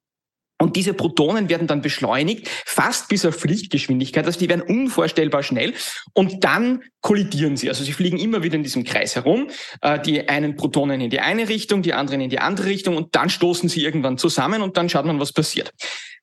Und 0.61 0.77
diese 0.77 0.95
Protonen 0.95 1.49
werden 1.49 1.67
dann 1.67 1.83
beschleunigt, 1.83 2.49
fast 2.65 3.09
bis 3.09 3.27
auf 3.27 3.45
Lichtgeschwindigkeit. 3.45 4.25
Also 4.25 4.39
die 4.39 4.49
werden 4.49 4.63
unvorstellbar 4.63 5.43
schnell. 5.43 5.75
Und 6.15 6.45
dann 6.45 6.85
kollidieren 7.01 7.57
sie. 7.57 7.69
Also 7.69 7.85
sie 7.85 7.93
fliegen 7.93 8.19
immer 8.19 8.43
wieder 8.43 8.55
in 8.55 8.63
diesem 8.63 8.85
Kreis 8.85 9.17
herum. 9.17 9.51
Äh, 9.83 10.01
die 10.01 10.29
einen 10.29 10.55
Protonen 10.57 11.01
in 11.01 11.11
die 11.11 11.21
eine 11.21 11.49
Richtung, 11.49 11.83
die 11.83 11.93
anderen 11.93 12.21
in 12.21 12.31
die 12.31 12.39
andere 12.39 12.69
Richtung. 12.69 12.97
Und 12.97 13.15
dann 13.17 13.29
stoßen 13.29 13.69
sie 13.69 13.83
irgendwann 13.83 14.17
zusammen 14.17 14.63
und 14.63 14.77
dann 14.77 14.89
schaut 14.89 15.05
man, 15.05 15.21
was 15.21 15.33
passiert. 15.33 15.71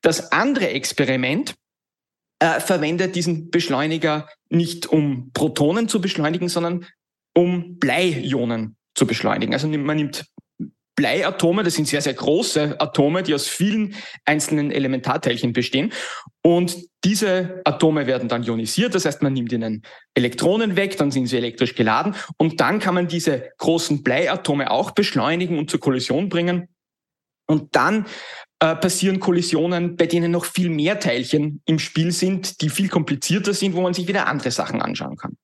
Das 0.01 0.31
andere 0.31 0.69
Experiment 0.69 1.53
äh, 2.41 2.59
verwendet 2.59 3.15
diesen 3.15 3.51
Beschleuniger 3.51 4.27
nicht 4.49 4.87
um 4.87 5.31
Protonen 5.31 5.87
zu 5.87 6.01
beschleunigen, 6.01 6.49
sondern 6.49 6.87
um 7.35 7.77
Bleionen 7.77 8.77
zu 8.95 9.05
beschleunigen. 9.05 9.53
Also 9.53 9.67
man 9.67 9.95
nimmt 9.95 10.25
Bleiatome, 10.95 11.61
das 11.63 11.75
sind 11.75 11.87
sehr, 11.87 12.01
sehr 12.01 12.15
große 12.15 12.81
Atome, 12.81 13.21
die 13.21 13.35
aus 13.35 13.47
vielen 13.47 13.95
einzelnen 14.25 14.71
Elementarteilchen 14.71 15.53
bestehen. 15.53 15.93
Und 16.41 16.77
diese 17.03 17.61
Atome 17.63 18.07
werden 18.07 18.27
dann 18.27 18.43
ionisiert, 18.43 18.95
das 18.95 19.05
heißt, 19.05 19.21
man 19.21 19.33
nimmt 19.33 19.51
ihnen 19.51 19.83
Elektronen 20.15 20.75
weg, 20.75 20.97
dann 20.97 21.11
sind 21.11 21.27
sie 21.27 21.37
elektrisch 21.37 21.75
geladen 21.75 22.15
und 22.37 22.59
dann 22.59 22.79
kann 22.79 22.95
man 22.95 23.07
diese 23.07 23.51
großen 23.59 24.01
Bleiatome 24.01 24.71
auch 24.71 24.91
beschleunigen 24.91 25.59
und 25.59 25.69
zur 25.69 25.79
Kollision 25.79 26.27
bringen. 26.27 26.69
Und 27.47 27.75
dann 27.75 28.05
äh, 28.61 28.75
passieren 28.75 29.19
Kollisionen, 29.19 29.95
bei 29.95 30.05
denen 30.05 30.31
noch 30.31 30.45
viel 30.45 30.69
mehr 30.69 30.99
Teilchen 30.99 31.61
im 31.65 31.79
Spiel 31.79 32.11
sind, 32.11 32.61
die 32.61 32.69
viel 32.69 32.89
komplizierter 32.89 33.55
sind, 33.55 33.73
wo 33.73 33.81
man 33.81 33.95
sich 33.95 34.07
wieder 34.07 34.27
andere 34.27 34.51
Sachen 34.51 34.83
anschauen 34.83 35.17
kann. 35.17 35.35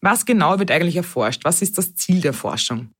Was 0.00 0.24
genau 0.24 0.58
wird 0.58 0.70
eigentlich 0.70 0.96
erforscht? 0.96 1.44
Was 1.44 1.60
ist 1.60 1.76
das 1.76 1.94
Ziel 1.94 2.22
der 2.22 2.32
Forschung? 2.32 2.94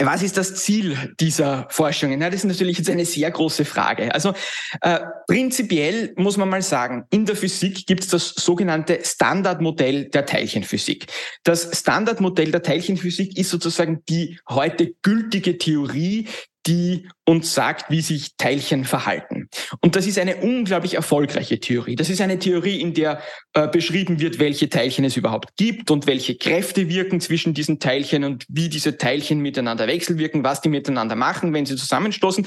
Was 0.00 0.22
ist 0.22 0.36
das 0.36 0.54
Ziel 0.56 1.14
dieser 1.18 1.68
Forschungen? 1.70 2.20
Ja, 2.20 2.30
das 2.30 2.40
ist 2.40 2.46
natürlich 2.46 2.78
jetzt 2.78 2.90
eine 2.90 3.04
sehr 3.04 3.30
große 3.30 3.64
Frage. 3.64 4.14
Also 4.14 4.34
äh, 4.80 5.00
prinzipiell 5.26 6.12
muss 6.16 6.36
man 6.36 6.48
mal 6.48 6.62
sagen, 6.62 7.04
in 7.10 7.26
der 7.26 7.36
Physik 7.36 7.86
gibt 7.86 8.02
es 8.04 8.08
das 8.08 8.28
sogenannte 8.30 9.00
Standardmodell 9.04 10.10
der 10.10 10.26
Teilchenphysik. 10.26 11.06
Das 11.42 11.76
Standardmodell 11.78 12.50
der 12.50 12.62
Teilchenphysik 12.62 13.36
ist 13.36 13.50
sozusagen 13.50 14.04
die 14.08 14.38
heute 14.48 14.94
gültige 15.02 15.58
Theorie, 15.58 16.28
die 16.66 17.08
uns 17.26 17.54
sagt, 17.54 17.90
wie 17.90 18.00
sich 18.00 18.36
Teilchen 18.36 18.84
verhalten. 18.84 19.48
Und 19.80 19.96
das 19.96 20.06
ist 20.06 20.18
eine 20.18 20.36
unglaublich 20.36 20.94
erfolgreiche 20.94 21.60
Theorie. 21.60 21.96
Das 21.96 22.08
ist 22.08 22.20
eine 22.20 22.38
Theorie, 22.38 22.80
in 22.80 22.94
der 22.94 23.20
äh, 23.52 23.68
beschrieben 23.68 24.20
wird, 24.20 24.38
welche 24.38 24.68
Teilchen 24.68 25.04
es 25.04 25.16
überhaupt 25.16 25.56
gibt 25.56 25.90
und 25.90 26.06
welche 26.06 26.36
Kräfte 26.36 26.88
wirken 26.88 27.20
zwischen 27.20 27.54
diesen 27.54 27.80
Teilchen 27.80 28.24
und 28.24 28.46
wie 28.48 28.68
diese 28.68 28.96
Teilchen 28.96 29.40
miteinander 29.40 29.86
wechselwirken, 29.86 30.44
was 30.44 30.60
die 30.60 30.70
miteinander 30.70 31.16
machen, 31.16 31.52
wenn 31.52 31.66
sie 31.66 31.76
zusammenstoßen. 31.76 32.46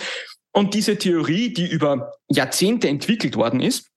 Und 0.51 0.73
diese 0.73 0.97
Theorie, 0.97 1.53
die 1.53 1.67
über 1.67 2.13
Jahrzehnte 2.29 2.87
entwickelt 2.87 3.35
worden 3.35 3.59
ist, 3.59 3.89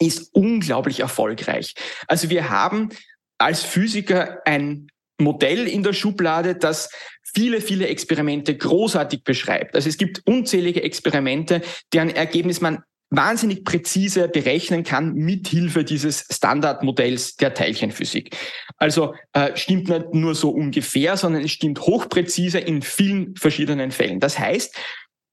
ist 0.00 0.34
unglaublich 0.34 1.00
erfolgreich. 1.00 1.74
Also 2.06 2.30
wir 2.30 2.48
haben 2.48 2.90
als 3.38 3.62
Physiker 3.62 4.38
ein 4.46 4.88
Modell 5.18 5.68
in 5.68 5.82
der 5.82 5.92
Schublade, 5.92 6.54
das 6.54 6.90
viele, 7.34 7.60
viele 7.60 7.86
Experimente 7.88 8.56
großartig 8.56 9.24
beschreibt. 9.24 9.74
Also 9.74 9.88
es 9.88 9.96
gibt 9.96 10.22
unzählige 10.26 10.82
Experimente, 10.82 11.62
deren 11.92 12.10
Ergebnis 12.10 12.60
man 12.60 12.82
wahnsinnig 13.12 13.64
präzise 13.64 14.26
berechnen 14.28 14.84
kann 14.84 15.14
mit 15.14 15.46
Hilfe 15.48 15.84
dieses 15.84 16.24
Standardmodells 16.30 17.36
der 17.36 17.52
Teilchenphysik. 17.52 18.34
Also 18.78 19.14
äh, 19.34 19.54
stimmt 19.54 19.88
nicht 19.88 20.14
nur 20.14 20.34
so 20.34 20.50
ungefähr, 20.50 21.16
sondern 21.16 21.44
es 21.44 21.52
stimmt 21.52 21.80
hochpräzise 21.80 22.58
in 22.58 22.80
vielen 22.80 23.36
verschiedenen 23.36 23.90
Fällen. 23.90 24.18
Das 24.18 24.38
heißt, 24.38 24.74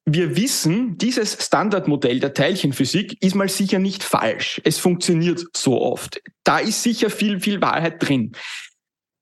wir 0.06 0.36
wissen, 0.36 0.98
dieses 0.98 1.38
Standardmodell 1.46 2.20
der 2.20 2.34
Teilchenphysik 2.34 3.22
ist 3.22 3.36
mal 3.36 3.48
sicher 3.48 3.80
nicht 3.80 4.04
falsch. 4.04 4.60
Es 4.64 4.78
funktioniert 4.78 5.42
so 5.56 5.80
oft. 5.82 6.22
Da 6.44 6.60
ist 6.60 6.84
sicher 6.84 7.10
viel, 7.10 7.40
viel 7.40 7.62
Wahrheit 7.62 7.96
drin. 8.00 8.34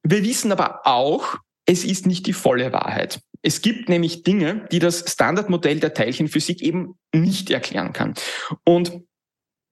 Wir 0.04 0.24
wissen 0.24 0.52
aber 0.52 0.88
auch, 0.88 1.38
es 1.68 1.84
ist 1.84 2.08
nicht 2.08 2.26
die 2.26 2.34
volle 2.34 2.72
Wahrheit. 2.72 3.20
Es 3.44 3.62
gibt 3.62 3.90
nämlich 3.90 4.24
Dinge, 4.24 4.68
die 4.72 4.80
das 4.80 5.04
Standardmodell 5.12 5.80
der 5.80 5.94
Teilchenphysik 5.94 6.62
eben 6.62 6.96
nicht 7.14 7.52
erklären 7.52 7.94
kann. 7.94 8.16
Und 8.66 9.04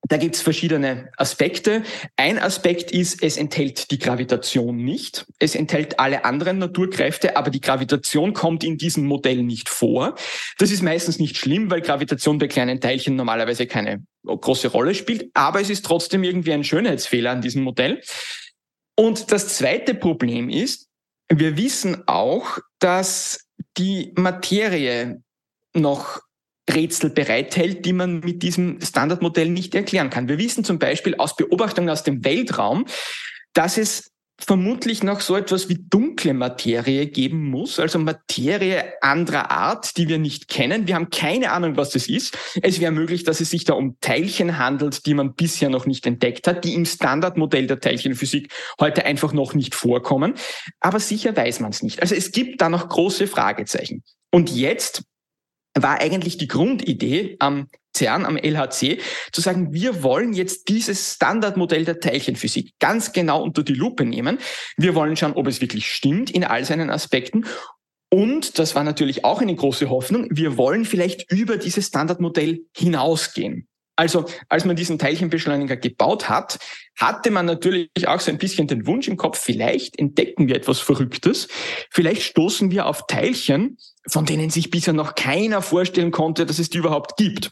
da 0.07 0.17
gibt 0.17 0.35
es 0.35 0.41
verschiedene 0.41 1.09
Aspekte. 1.17 1.81
Ein 2.15 2.37
Aspekt 2.37 2.91
ist, 2.91 3.23
es 3.23 3.37
enthält 3.37 3.89
die 3.89 3.97
Gravitation 3.97 4.75
nicht. 4.75 5.25
Es 5.39 5.55
enthält 5.55 5.99
alle 5.99 6.25
anderen 6.25 6.59
Naturkräfte, 6.59 7.35
aber 7.37 7.49
die 7.49 7.61
Gravitation 7.61 8.33
kommt 8.33 8.63
in 8.63 8.77
diesem 8.77 9.07
Modell 9.07 9.41
nicht 9.41 9.67
vor. 9.67 10.13
Das 10.59 10.69
ist 10.69 10.83
meistens 10.83 11.17
nicht 11.17 11.37
schlimm, 11.37 11.71
weil 11.71 11.81
Gravitation 11.81 12.37
bei 12.37 12.47
kleinen 12.47 12.79
Teilchen 12.79 13.15
normalerweise 13.15 13.65
keine 13.65 14.05
große 14.23 14.67
Rolle 14.67 14.93
spielt, 14.93 15.29
aber 15.33 15.61
es 15.61 15.71
ist 15.71 15.85
trotzdem 15.85 16.23
irgendwie 16.23 16.53
ein 16.53 16.63
Schönheitsfehler 16.63 17.31
an 17.31 17.41
diesem 17.41 17.63
Modell. 17.63 18.01
Und 18.95 19.31
das 19.31 19.57
zweite 19.57 19.95
Problem 19.95 20.49
ist, 20.49 20.87
wir 21.29 21.57
wissen 21.57 22.03
auch, 22.07 22.59
dass 22.79 23.47
die 23.77 24.13
Materie 24.15 25.21
noch 25.73 26.21
Rätsel 26.69 27.09
bereithält, 27.11 27.85
die 27.85 27.93
man 27.93 28.19
mit 28.21 28.41
diesem 28.41 28.81
Standardmodell 28.81 29.49
nicht 29.49 29.75
erklären 29.75 30.09
kann. 30.09 30.27
Wir 30.27 30.37
wissen 30.37 30.63
zum 30.63 30.79
Beispiel 30.79 31.15
aus 31.15 31.35
Beobachtungen 31.35 31.89
aus 31.89 32.03
dem 32.03 32.23
Weltraum, 32.23 32.85
dass 33.53 33.77
es 33.77 34.11
vermutlich 34.37 35.01
noch 35.01 35.21
so 35.21 35.35
etwas 35.35 35.69
wie 35.69 35.85
dunkle 35.89 36.33
Materie 36.33 37.07
geben 37.07 37.49
muss, 37.49 37.79
also 37.79 37.99
Materie 37.99 38.93
anderer 39.01 39.49
Art, 39.49 39.97
die 39.97 40.09
wir 40.09 40.19
nicht 40.19 40.49
kennen. 40.49 40.87
Wir 40.87 40.95
haben 40.95 41.09
keine 41.09 41.51
Ahnung, 41.51 41.77
was 41.77 41.91
das 41.91 42.07
ist. 42.07 42.37
Es 42.61 42.79
wäre 42.79 42.91
möglich, 42.91 43.23
dass 43.23 43.39
es 43.39 43.49
sich 43.49 43.63
da 43.63 43.73
um 43.73 43.97
Teilchen 44.01 44.57
handelt, 44.57 45.05
die 45.05 45.13
man 45.13 45.35
bisher 45.35 45.69
noch 45.69 45.85
nicht 45.85 46.05
entdeckt 46.05 46.47
hat, 46.47 46.65
die 46.65 46.73
im 46.73 46.85
Standardmodell 46.85 47.67
der 47.67 47.79
Teilchenphysik 47.79 48.51
heute 48.79 49.05
einfach 49.05 49.31
noch 49.31 49.53
nicht 49.53 49.73
vorkommen. 49.73 50.33
Aber 50.81 50.99
sicher 50.99 51.35
weiß 51.35 51.61
man 51.61 51.71
es 51.71 51.81
nicht. 51.81 52.01
Also 52.01 52.13
es 52.13 52.31
gibt 52.31 52.61
da 52.61 52.69
noch 52.69 52.89
große 52.89 53.27
Fragezeichen. 53.27 54.03
Und 54.31 54.49
jetzt 54.51 55.03
war 55.73 55.99
eigentlich 55.99 56.37
die 56.37 56.47
Grundidee 56.47 57.37
am 57.39 57.67
CERN, 57.95 58.25
am 58.25 58.37
LHC, 58.37 58.99
zu 59.31 59.41
sagen, 59.41 59.73
wir 59.73 60.03
wollen 60.03 60.33
jetzt 60.33 60.67
dieses 60.67 61.13
Standardmodell 61.13 61.85
der 61.85 61.99
Teilchenphysik 61.99 62.73
ganz 62.79 63.13
genau 63.13 63.43
unter 63.43 63.63
die 63.63 63.73
Lupe 63.73 64.05
nehmen. 64.05 64.39
Wir 64.77 64.95
wollen 64.95 65.15
schauen, 65.15 65.33
ob 65.33 65.47
es 65.47 65.61
wirklich 65.61 65.87
stimmt 65.87 66.29
in 66.29 66.43
all 66.43 66.65
seinen 66.65 66.89
Aspekten. 66.89 67.45
Und, 68.11 68.59
das 68.59 68.75
war 68.75 68.83
natürlich 68.83 69.25
auch 69.25 69.41
eine 69.41 69.55
große 69.55 69.89
Hoffnung, 69.89 70.27
wir 70.29 70.57
wollen 70.57 70.85
vielleicht 70.85 71.31
über 71.31 71.57
dieses 71.57 71.87
Standardmodell 71.87 72.61
hinausgehen. 72.75 73.67
Also, 73.95 74.25
als 74.49 74.65
man 74.65 74.75
diesen 74.75 74.99
Teilchenbeschleuniger 74.99 75.77
gebaut 75.77 76.27
hat, 76.27 76.59
hatte 76.97 77.31
man 77.31 77.45
natürlich 77.45 77.89
auch 78.07 78.19
so 78.19 78.31
ein 78.31 78.37
bisschen 78.37 78.67
den 78.67 78.85
Wunsch 78.87 79.07
im 79.07 79.17
Kopf, 79.17 79.39
vielleicht 79.39 79.97
entdecken 79.97 80.47
wir 80.47 80.55
etwas 80.55 80.79
Verrücktes. 80.79 81.47
Vielleicht 81.91 82.23
stoßen 82.23 82.71
wir 82.71 82.87
auf 82.87 83.07
Teilchen, 83.07 83.77
von 84.07 84.25
denen 84.25 84.49
sich 84.49 84.69
bisher 84.69 84.93
noch 84.93 85.15
keiner 85.15 85.61
vorstellen 85.61 86.11
konnte, 86.11 86.45
dass 86.45 86.59
es 86.59 86.69
die 86.69 86.77
überhaupt 86.79 87.17
gibt. 87.17 87.51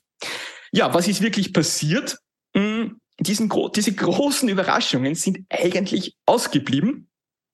Ja, 0.72 0.94
was 0.94 1.08
ist 1.08 1.22
wirklich 1.22 1.54
passiert? 1.54 2.18
Hm, 2.56 3.00
diesen, 3.20 3.52
diese 3.76 3.94
großen 3.94 4.50
Überraschungen 4.50 5.16
sind 5.16 5.40
eigentlich 5.50 6.16
ausgeblieben. 6.26 7.10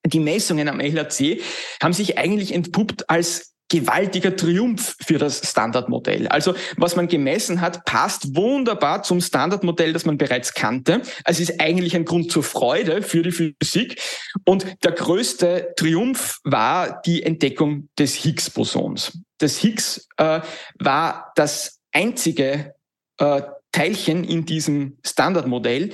Die 0.05 0.19
Messungen 0.19 0.69
am 0.69 0.79
LHC 0.79 1.41
haben 1.81 1.93
sich 1.93 2.17
eigentlich 2.17 2.53
entpuppt 2.53 3.09
als 3.09 3.53
gewaltiger 3.69 4.35
Triumph 4.35 4.97
für 5.05 5.17
das 5.17 5.47
Standardmodell. 5.47 6.27
Also 6.27 6.55
was 6.75 6.95
man 6.95 7.07
gemessen 7.07 7.61
hat, 7.61 7.85
passt 7.85 8.35
wunderbar 8.35 9.03
zum 9.03 9.21
Standardmodell, 9.21 9.93
das 9.93 10.05
man 10.05 10.17
bereits 10.17 10.53
kannte. 10.53 11.01
Es 11.23 11.39
ist 11.39 11.61
eigentlich 11.61 11.95
ein 11.95 12.05
Grund 12.05 12.31
zur 12.31 12.43
Freude 12.43 13.01
für 13.01 13.21
die 13.21 13.31
Physik. 13.31 14.01
Und 14.45 14.65
der 14.83 14.91
größte 14.91 15.73
Triumph 15.77 16.39
war 16.43 17.01
die 17.03 17.23
Entdeckung 17.23 17.89
des 17.97 18.15
Higgs-Bosons. 18.15 19.19
Das 19.37 19.57
Higgs 19.57 20.07
äh, 20.17 20.41
war 20.79 21.31
das 21.35 21.79
einzige 21.91 22.73
äh, 23.17 23.41
Teilchen 23.71 24.23
in 24.23 24.45
diesem 24.45 24.97
Standardmodell, 25.05 25.91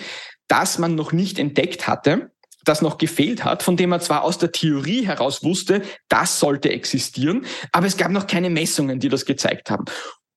das 0.48 0.78
man 0.78 0.96
noch 0.96 1.12
nicht 1.12 1.40
entdeckt 1.40 1.88
hatte 1.88 2.32
das 2.66 2.82
noch 2.82 2.98
gefehlt 2.98 3.46
hat, 3.46 3.64
von 3.64 3.78
dem 3.78 3.92
man 3.92 4.02
zwar 4.02 4.24
aus 4.24 4.38
der 4.38 4.52
Theorie 4.52 5.06
heraus 5.06 5.44
wusste, 5.44 5.82
das 6.10 6.40
sollte 6.40 6.70
existieren, 6.70 7.46
aber 7.72 7.88
es 7.88 7.98
gab 7.98 8.12
noch 8.12 8.28
keine 8.28 8.50
Messungen, 8.50 9.00
die 9.00 9.10
das 9.10 9.26
gezeigt 9.26 9.70
haben. 9.70 9.86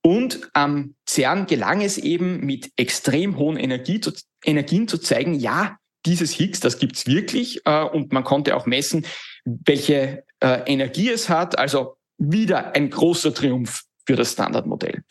Und 0.02 0.48
am 0.52 0.94
CERN 1.06 1.46
gelang 1.46 1.82
es 1.82 1.98
eben 1.98 2.40
mit 2.40 2.70
extrem 2.76 3.36
hohen 3.36 3.56
Energie 3.56 4.00
zu, 4.00 4.12
Energien 4.44 4.86
zu 4.86 4.98
zeigen, 4.98 5.34
ja, 5.34 5.76
dieses 6.06 6.32
Higgs, 6.32 6.60
das 6.60 6.78
gibt's 6.78 7.06
wirklich 7.06 7.60
äh, 7.66 7.82
und 7.82 8.12
man 8.12 8.24
konnte 8.24 8.56
auch 8.56 8.66
messen, 8.66 9.04
welche 9.44 10.24
äh, 10.40 10.60
Energie 10.66 11.10
es 11.10 11.28
hat. 11.28 11.58
Also 11.58 11.96
wieder 12.16 12.74
ein 12.74 12.90
großer 12.90 13.34
Triumph 13.34 13.82
für 14.06 14.16
das 14.16 14.32
Standardmodell. 14.32 15.02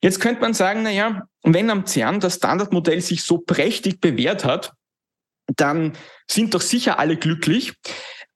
Jetzt 0.00 0.20
könnte 0.20 0.40
man 0.40 0.54
sagen, 0.54 0.82
na 0.82 0.90
ja, 0.90 1.24
wenn 1.42 1.68
am 1.68 1.86
CERN 1.86 2.20
das 2.20 2.36
Standardmodell 2.36 3.00
sich 3.00 3.24
so 3.24 3.38
prächtig 3.38 4.00
bewährt 4.00 4.44
hat, 4.44 4.72
dann 5.56 5.96
sind 6.30 6.54
doch 6.54 6.60
sicher 6.60 6.98
alle 6.98 7.16
glücklich. 7.16 7.74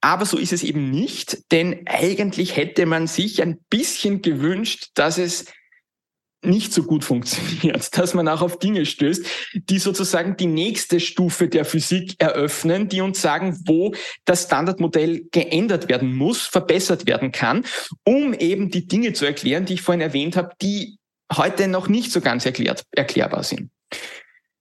Aber 0.01 0.27
so 0.27 0.37
ist 0.37 0.53
es 0.53 0.65
eben 0.65 0.91
nicht, 0.91 1.53
denn 1.53 1.87
eigentlich 1.87 2.57
hätte 2.57 2.87
man 2.87 3.07
sich 3.07 3.41
ein 3.41 3.59
bisschen 3.71 4.21
gewünscht, 4.21 4.91
dass 4.95 5.17
es 5.17 5.45
nicht 6.45 6.73
so 6.73 6.83
gut 6.83 7.05
funktioniert, 7.05 7.97
dass 7.97 8.15
man 8.15 8.27
auch 8.29 8.43
auf 8.43 8.59
Dinge 8.59 8.85
stößt, 8.85 9.25
die 9.55 9.79
sozusagen 9.79 10.37
die 10.37 10.47
nächste 10.47 10.99
Stufe 10.99 11.49
der 11.49 11.65
Physik 11.65 12.17
eröffnen, 12.19 12.89
die 12.89 13.01
uns 13.01 13.23
sagen, 13.23 13.57
wo 13.67 13.95
das 14.25 14.45
Standardmodell 14.45 15.29
geändert 15.31 15.89
werden 15.89 16.15
muss, 16.15 16.43
verbessert 16.43 17.07
werden 17.07 17.31
kann, 17.31 17.65
um 18.05 18.35
eben 18.35 18.71
die 18.71 18.89
Dinge 18.89 19.13
zu 19.13 19.25
erklären, 19.25 19.67
die 19.67 19.75
ich 19.75 19.83
vorhin 19.83 20.01
erwähnt 20.01 20.37
habe, 20.37 20.51
die 20.61 20.99
heute 21.33 21.69
noch 21.69 21.89
nicht 21.89 22.11
so 22.11 22.21
ganz 22.21 22.45
erklärt, 22.45 22.83
erklärbar 22.91 23.45
sind. 23.45 23.71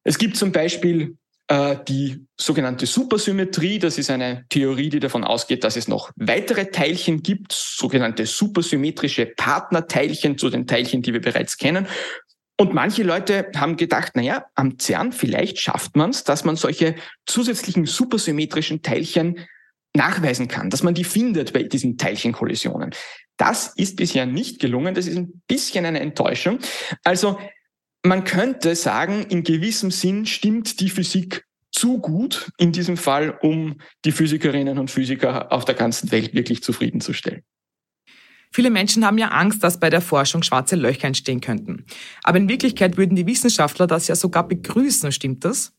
Es 0.03 0.17
gibt 0.17 0.37
zum 0.37 0.51
Beispiel 0.51 1.17
die 1.87 2.25
sogenannte 2.39 2.85
Supersymmetrie, 2.85 3.77
das 3.77 3.97
ist 3.97 4.09
eine 4.09 4.45
Theorie, 4.47 4.89
die 4.89 5.01
davon 5.01 5.25
ausgeht, 5.25 5.65
dass 5.65 5.75
es 5.75 5.89
noch 5.89 6.11
weitere 6.15 6.71
Teilchen 6.71 7.23
gibt, 7.23 7.51
sogenannte 7.51 8.25
supersymmetrische 8.25 9.25
Partnerteilchen 9.25 10.37
zu 10.37 10.49
den 10.49 10.65
Teilchen, 10.65 11.01
die 11.01 11.11
wir 11.11 11.19
bereits 11.19 11.57
kennen. 11.57 11.87
Und 12.57 12.73
manche 12.73 13.03
Leute 13.03 13.51
haben 13.55 13.75
gedacht, 13.75 14.15
naja, 14.15 14.45
am 14.55 14.79
CERN 14.79 15.11
vielleicht 15.11 15.59
schafft 15.59 15.95
man 15.95 16.11
es, 16.11 16.23
dass 16.23 16.45
man 16.45 16.55
solche 16.55 16.95
zusätzlichen 17.25 17.85
supersymmetrischen 17.85 18.81
Teilchen 18.81 19.39
nachweisen 19.93 20.47
kann, 20.47 20.69
dass 20.69 20.83
man 20.83 20.93
die 20.93 21.03
findet 21.03 21.53
bei 21.53 21.63
diesen 21.63 21.97
Teilchenkollisionen. 21.97 22.91
Das 23.37 23.73
ist 23.75 23.97
bisher 23.97 24.25
nicht 24.25 24.59
gelungen. 24.59 24.93
Das 24.93 25.07
ist 25.07 25.17
ein 25.17 25.41
bisschen 25.47 25.85
eine 25.85 25.99
Enttäuschung. 25.99 26.59
Also 27.03 27.39
man 28.03 28.23
könnte 28.23 28.75
sagen, 28.75 29.25
in 29.29 29.43
gewissem 29.43 29.91
Sinn 29.91 30.25
stimmt 30.25 30.79
die 30.79 30.89
Physik 30.89 31.45
zu 31.71 31.99
gut 31.99 32.51
in 32.57 32.71
diesem 32.71 32.97
Fall, 32.97 33.37
um 33.41 33.79
die 34.05 34.11
Physikerinnen 34.11 34.77
und 34.77 34.91
Physiker 34.91 35.51
auf 35.51 35.65
der 35.65 35.75
ganzen 35.75 36.11
Welt 36.11 36.33
wirklich 36.33 36.63
zufriedenzustellen. 36.63 37.43
Viele 38.53 38.69
Menschen 38.69 39.05
haben 39.05 39.17
ja 39.17 39.29
Angst, 39.29 39.63
dass 39.63 39.79
bei 39.79 39.89
der 39.89 40.01
Forschung 40.01 40.43
schwarze 40.43 40.75
Löcher 40.75 41.07
entstehen 41.07 41.39
könnten. 41.39 41.85
Aber 42.23 42.37
in 42.37 42.49
Wirklichkeit 42.49 42.97
würden 42.97 43.15
die 43.15 43.25
Wissenschaftler 43.25 43.87
das 43.87 44.09
ja 44.09 44.15
sogar 44.15 44.45
begrüßen, 44.45 45.13
stimmt 45.13 45.45
das? 45.45 45.71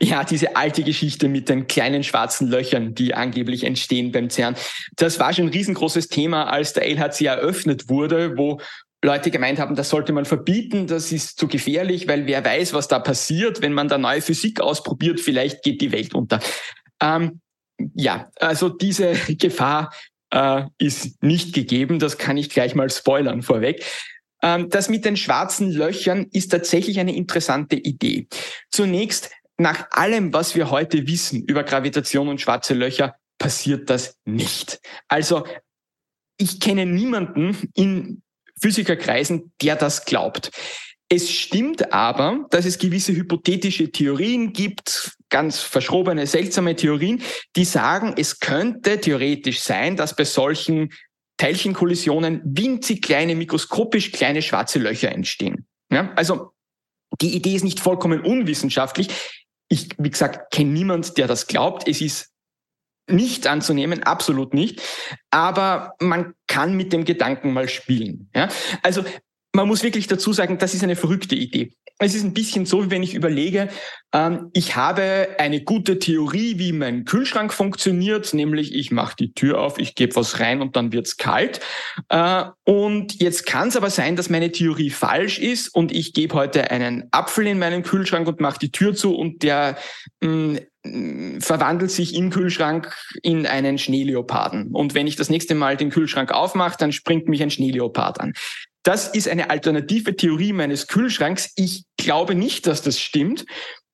Ja, 0.00 0.24
diese 0.24 0.56
alte 0.56 0.82
Geschichte 0.82 1.28
mit 1.28 1.48
den 1.48 1.66
kleinen 1.66 2.02
schwarzen 2.02 2.48
Löchern, 2.48 2.94
die 2.94 3.14
angeblich 3.14 3.64
entstehen 3.64 4.12
beim 4.12 4.28
CERN. 4.28 4.56
Das 4.96 5.18
war 5.18 5.32
schon 5.32 5.46
ein 5.46 5.52
riesengroßes 5.52 6.08
Thema, 6.08 6.50
als 6.50 6.74
der 6.74 6.86
LHC 6.86 7.26
eröffnet 7.26 7.88
wurde, 7.88 8.36
wo 8.36 8.60
Leute 9.04 9.30
gemeint 9.30 9.58
haben, 9.58 9.74
das 9.74 9.90
sollte 9.90 10.12
man 10.12 10.24
verbieten, 10.24 10.86
das 10.86 11.12
ist 11.12 11.38
zu 11.38 11.48
gefährlich, 11.48 12.08
weil 12.08 12.26
wer 12.26 12.44
weiß, 12.44 12.72
was 12.72 12.88
da 12.88 12.98
passiert, 12.98 13.62
wenn 13.62 13.72
man 13.72 13.88
da 13.88 13.98
neue 13.98 14.22
Physik 14.22 14.60
ausprobiert, 14.60 15.20
vielleicht 15.20 15.62
geht 15.62 15.80
die 15.80 15.92
Welt 15.92 16.14
unter. 16.14 16.40
Ähm, 17.00 17.40
ja, 17.94 18.30
also 18.40 18.68
diese 18.68 19.12
Gefahr 19.28 19.92
äh, 20.30 20.64
ist 20.78 21.22
nicht 21.22 21.54
gegeben, 21.54 21.98
das 21.98 22.18
kann 22.18 22.36
ich 22.36 22.50
gleich 22.50 22.74
mal 22.74 22.90
spoilern 22.90 23.42
vorweg. 23.42 23.84
Ähm, 24.42 24.70
das 24.70 24.88
mit 24.88 25.04
den 25.04 25.16
schwarzen 25.16 25.70
Löchern 25.70 26.26
ist 26.32 26.48
tatsächlich 26.48 26.98
eine 26.98 27.14
interessante 27.14 27.76
Idee. 27.76 28.26
Zunächst, 28.70 29.30
nach 29.58 29.90
allem, 29.90 30.32
was 30.32 30.54
wir 30.54 30.70
heute 30.70 31.06
wissen 31.06 31.42
über 31.44 31.64
Gravitation 31.64 32.28
und 32.28 32.40
schwarze 32.40 32.74
Löcher, 32.74 33.14
passiert 33.38 33.88
das 33.90 34.18
nicht. 34.24 34.80
Also 35.08 35.44
ich 36.38 36.60
kenne 36.60 36.84
niemanden 36.84 37.56
in 37.74 38.22
Physikerkreisen, 38.60 39.52
der 39.62 39.76
das 39.76 40.04
glaubt. 40.04 40.50
Es 41.08 41.30
stimmt 41.30 41.92
aber, 41.92 42.46
dass 42.50 42.66
es 42.66 42.78
gewisse 42.78 43.12
hypothetische 43.12 43.92
Theorien 43.92 44.52
gibt, 44.52 45.12
ganz 45.28 45.60
verschrobene, 45.60 46.26
seltsame 46.26 46.74
Theorien, 46.74 47.22
die 47.54 47.64
sagen, 47.64 48.14
es 48.16 48.40
könnte 48.40 49.00
theoretisch 49.00 49.60
sein, 49.60 49.96
dass 49.96 50.16
bei 50.16 50.24
solchen 50.24 50.92
Teilchenkollisionen 51.36 52.40
winzig 52.44 53.02
kleine, 53.02 53.36
mikroskopisch 53.36 54.10
kleine 54.10 54.42
schwarze 54.42 54.78
Löcher 54.78 55.12
entstehen. 55.12 55.66
Ja, 55.92 56.12
also 56.16 56.52
die 57.20 57.36
Idee 57.36 57.54
ist 57.54 57.64
nicht 57.64 57.78
vollkommen 57.78 58.20
unwissenschaftlich. 58.22 59.08
Ich, 59.68 59.88
wie 59.98 60.10
gesagt, 60.10 60.50
kenne 60.52 60.70
niemand, 60.70 61.18
der 61.18 61.28
das 61.28 61.46
glaubt. 61.46 61.86
Es 61.86 62.00
ist 62.00 62.32
nicht 63.08 63.46
anzunehmen, 63.46 64.02
absolut 64.02 64.54
nicht. 64.54 64.82
Aber 65.30 65.94
man 66.00 66.34
kann 66.46 66.76
mit 66.76 66.92
dem 66.92 67.04
Gedanken 67.04 67.52
mal 67.52 67.68
spielen. 67.68 68.30
Ja? 68.34 68.48
Also 68.82 69.04
man 69.56 69.66
muss 69.66 69.82
wirklich 69.82 70.06
dazu 70.06 70.32
sagen, 70.32 70.58
das 70.58 70.74
ist 70.74 70.84
eine 70.84 70.96
verrückte 70.96 71.34
Idee. 71.34 71.72
Es 71.98 72.14
ist 72.14 72.24
ein 72.24 72.34
bisschen 72.34 72.66
so, 72.66 72.84
wie 72.84 72.90
wenn 72.90 73.02
ich 73.02 73.14
überlege, 73.14 73.70
ähm, 74.12 74.50
ich 74.52 74.76
habe 74.76 75.28
eine 75.38 75.62
gute 75.62 75.98
Theorie, 75.98 76.58
wie 76.58 76.72
mein 76.72 77.06
Kühlschrank 77.06 77.54
funktioniert, 77.54 78.34
nämlich 78.34 78.74
ich 78.74 78.90
mache 78.90 79.16
die 79.18 79.32
Tür 79.32 79.60
auf, 79.60 79.78
ich 79.78 79.94
gebe 79.94 80.14
was 80.14 80.38
rein 80.38 80.60
und 80.60 80.76
dann 80.76 80.92
wird's 80.92 81.16
kalt. 81.16 81.60
Äh, 82.10 82.44
und 82.64 83.20
jetzt 83.22 83.46
kann 83.46 83.68
es 83.68 83.76
aber 83.76 83.88
sein, 83.88 84.14
dass 84.14 84.28
meine 84.28 84.52
Theorie 84.52 84.90
falsch 84.90 85.38
ist 85.38 85.68
und 85.74 85.90
ich 85.90 86.12
gebe 86.12 86.34
heute 86.34 86.70
einen 86.70 87.08
Apfel 87.12 87.46
in 87.46 87.58
meinen 87.58 87.82
Kühlschrank 87.82 88.28
und 88.28 88.40
mache 88.40 88.58
die 88.58 88.70
Tür 88.70 88.94
zu 88.94 89.16
und 89.16 89.42
der 89.42 89.78
mh, 90.20 90.30
mm, 90.30 90.58
verwandelt 91.40 91.90
sich 91.90 92.14
im 92.14 92.30
Kühlschrank 92.30 92.94
in 93.22 93.46
einen 93.46 93.78
Schneeleoparden. 93.78 94.72
Und 94.72 94.94
wenn 94.94 95.06
ich 95.06 95.16
das 95.16 95.30
nächste 95.30 95.54
Mal 95.54 95.76
den 95.76 95.90
Kühlschrank 95.90 96.32
aufmache, 96.32 96.76
dann 96.78 96.92
springt 96.92 97.28
mich 97.28 97.42
ein 97.42 97.50
Schneeleopard 97.50 98.20
an. 98.20 98.34
Das 98.82 99.08
ist 99.08 99.28
eine 99.28 99.50
alternative 99.50 100.14
Theorie 100.14 100.52
meines 100.52 100.86
Kühlschranks. 100.86 101.50
Ich 101.56 101.84
glaube 101.96 102.34
nicht, 102.36 102.66
dass 102.68 102.82
das 102.82 103.00
stimmt. 103.00 103.44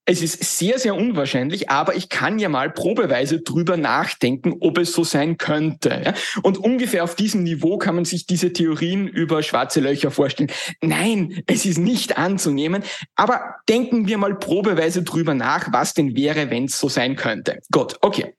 Es 0.05 0.21
ist 0.21 0.59
sehr, 0.59 0.81
sehr 0.81 0.97
unwahrscheinlich, 0.97 1.71
aber 1.71 1.95
ich 1.95 2.09
kann 2.09 2.41
ja 2.41 2.49
mal 2.49 2.71
probeweise 2.71 3.41
drüber 3.41 3.77
nachdenken, 3.77 4.55
ob 4.59 4.79
es 4.79 4.93
so 4.93 5.05
sein 5.05 5.39
könnte. 5.39 6.15
Und 6.43 6.59
ungefähr 6.59 7.05
auf 7.05 7.15
diesem 7.15 7.45
Niveau 7.45 7.79
kann 7.79 7.95
man 7.95 8.05
sich 8.05 8.27
diese 8.27 8.53
Theorien 8.53 9.07
über 9.07 9.45
schwarze 9.45 9.79
Löcher 9.79 10.11
vorstellen. 10.11 10.51
Nein, 10.81 11.43
es 11.47 11.65
ist 11.67 11.79
nicht 11.79 12.19
anzunehmen, 12.19 12.83
aber 13.15 13.57
denken 13.69 14.09
wir 14.09 14.19
mal 14.19 14.35
probeweise 14.35 15.05
drüber 15.05 15.35
nach, 15.35 15.73
was 15.73 15.95
denn 15.95 16.17
wäre, 16.17 16.51
wenn 16.51 16.65
es 16.65 16.81
so 16.81 16.89
sein 16.89 17.15
könnte. 17.15 17.61
Gut, 17.71 17.97
okay. 18.01 18.35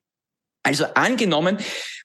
Also 0.64 0.86
angenommen, 0.96 1.58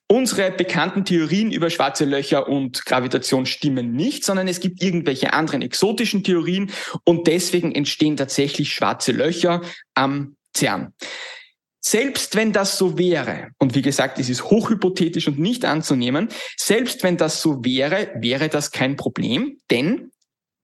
unsere 0.09 0.51
bekannten 0.51 1.05
Theorien 1.05 1.53
über 1.53 1.71
schwarze 1.71 2.05
Löcher 2.05 2.49
und 2.49 2.85
Gravitation 2.87 3.47
stimmen 3.47 3.93
nicht, 3.93 4.25
sondern 4.25 4.49
es 4.49 4.61
gibt 4.61 4.83
irgendwelche 4.83 5.33
anderen 5.33 5.63
exotischen 5.63 6.25
Theorien 6.25 6.71
und 7.05 7.27
deswegen 7.27 7.73
entstehen 7.73 8.17
tatsächlich 8.17 8.73
schwarze 8.73 9.13
Löcher 9.13 9.61
am 9.95 10.37
CERN. 10.57 10.95
Selbst 11.81 12.35
wenn 12.35 12.53
das 12.53 12.77
so 12.77 12.99
wäre, 12.99 13.51
und 13.59 13.75
wie 13.75 13.83
gesagt, 13.83 14.19
es 14.19 14.29
ist 14.29 14.45
hochhypothetisch 14.45 15.29
und 15.29 15.39
nicht 15.39 15.65
anzunehmen, 15.65 16.29
selbst 16.57 17.03
wenn 17.03 17.17
das 17.17 17.41
so 17.41 17.65
wäre, 17.65 18.11
wäre 18.17 18.49
das 18.49 18.73
kein 18.73 18.97
Problem, 18.97 19.59
denn 19.71 20.11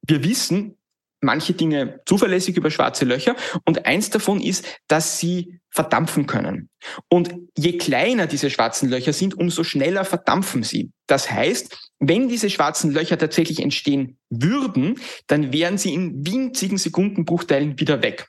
wir 0.07 0.24
wissen, 0.24 0.76
manche 1.20 1.54
Dinge 1.54 2.00
zuverlässig 2.07 2.57
über 2.57 2.70
schwarze 2.70 3.04
Löcher 3.04 3.37
und 3.64 3.87
eins 3.87 4.11
davon 4.11 4.40
ist, 4.40 4.66
dass 4.88 5.18
sie 5.18 5.61
verdampfen 5.74 6.26
können. 6.26 6.70
Und 7.08 7.34
je 7.58 7.76
kleiner 7.76 8.28
diese 8.28 8.48
schwarzen 8.48 8.88
Löcher 8.88 9.12
sind, 9.12 9.37
umso 9.37 9.64
schneller 9.64 10.04
verdampfen 10.04 10.62
sie. 10.62 10.92
Das 11.08 11.30
heißt, 11.30 11.90
wenn 11.98 12.28
diese 12.28 12.48
schwarzen 12.48 12.92
Löcher 12.92 13.18
tatsächlich 13.18 13.60
entstehen 13.60 14.16
würden, 14.30 15.00
dann 15.26 15.52
wären 15.52 15.76
sie 15.76 15.92
in 15.92 16.24
winzigen 16.24 16.78
Sekundenbruchteilen 16.78 17.80
wieder 17.80 18.02
weg. 18.02 18.28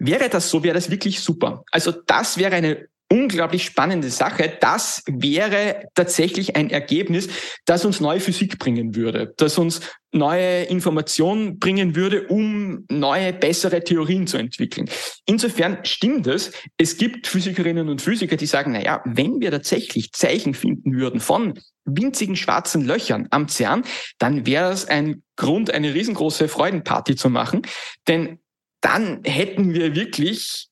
Wäre 0.00 0.28
das 0.28 0.50
so, 0.50 0.64
wäre 0.64 0.74
das 0.74 0.90
wirklich 0.90 1.20
super. 1.20 1.64
Also 1.70 1.92
das 1.92 2.36
wäre 2.36 2.54
eine 2.54 2.88
unglaublich 3.10 3.64
spannende 3.64 4.10
Sache. 4.10 4.56
Das 4.60 5.02
wäre 5.06 5.88
tatsächlich 5.94 6.56
ein 6.56 6.70
Ergebnis, 6.70 7.28
das 7.64 7.84
uns 7.84 8.00
neue 8.00 8.20
Physik 8.20 8.58
bringen 8.58 8.94
würde, 8.94 9.32
das 9.36 9.58
uns 9.58 9.80
neue 10.12 10.64
Informationen 10.64 11.58
bringen 11.58 11.94
würde, 11.94 12.26
um 12.28 12.84
neue, 12.90 13.32
bessere 13.32 13.82
Theorien 13.82 14.26
zu 14.26 14.38
entwickeln. 14.38 14.88
Insofern 15.26 15.78
stimmt 15.84 16.26
es. 16.26 16.52
Es 16.78 16.96
gibt 16.96 17.26
Physikerinnen 17.26 17.88
und 17.88 18.02
Physiker, 18.02 18.36
die 18.36 18.46
sagen, 18.46 18.72
na 18.72 18.82
ja, 18.82 19.02
wenn 19.04 19.40
wir 19.40 19.50
tatsächlich 19.50 20.12
Zeichen 20.12 20.54
finden 20.54 20.94
würden 20.94 21.20
von 21.20 21.58
winzigen 21.84 22.36
schwarzen 22.36 22.84
Löchern 22.84 23.28
am 23.30 23.48
CERN, 23.48 23.82
dann 24.18 24.46
wäre 24.46 24.72
es 24.72 24.86
ein 24.86 25.22
Grund, 25.36 25.70
eine 25.70 25.94
riesengroße 25.94 26.48
Freudenparty 26.48 27.16
zu 27.16 27.30
machen. 27.30 27.62
Denn 28.06 28.38
dann 28.80 29.22
hätten 29.24 29.72
wir 29.74 29.94
wirklich 29.94 30.68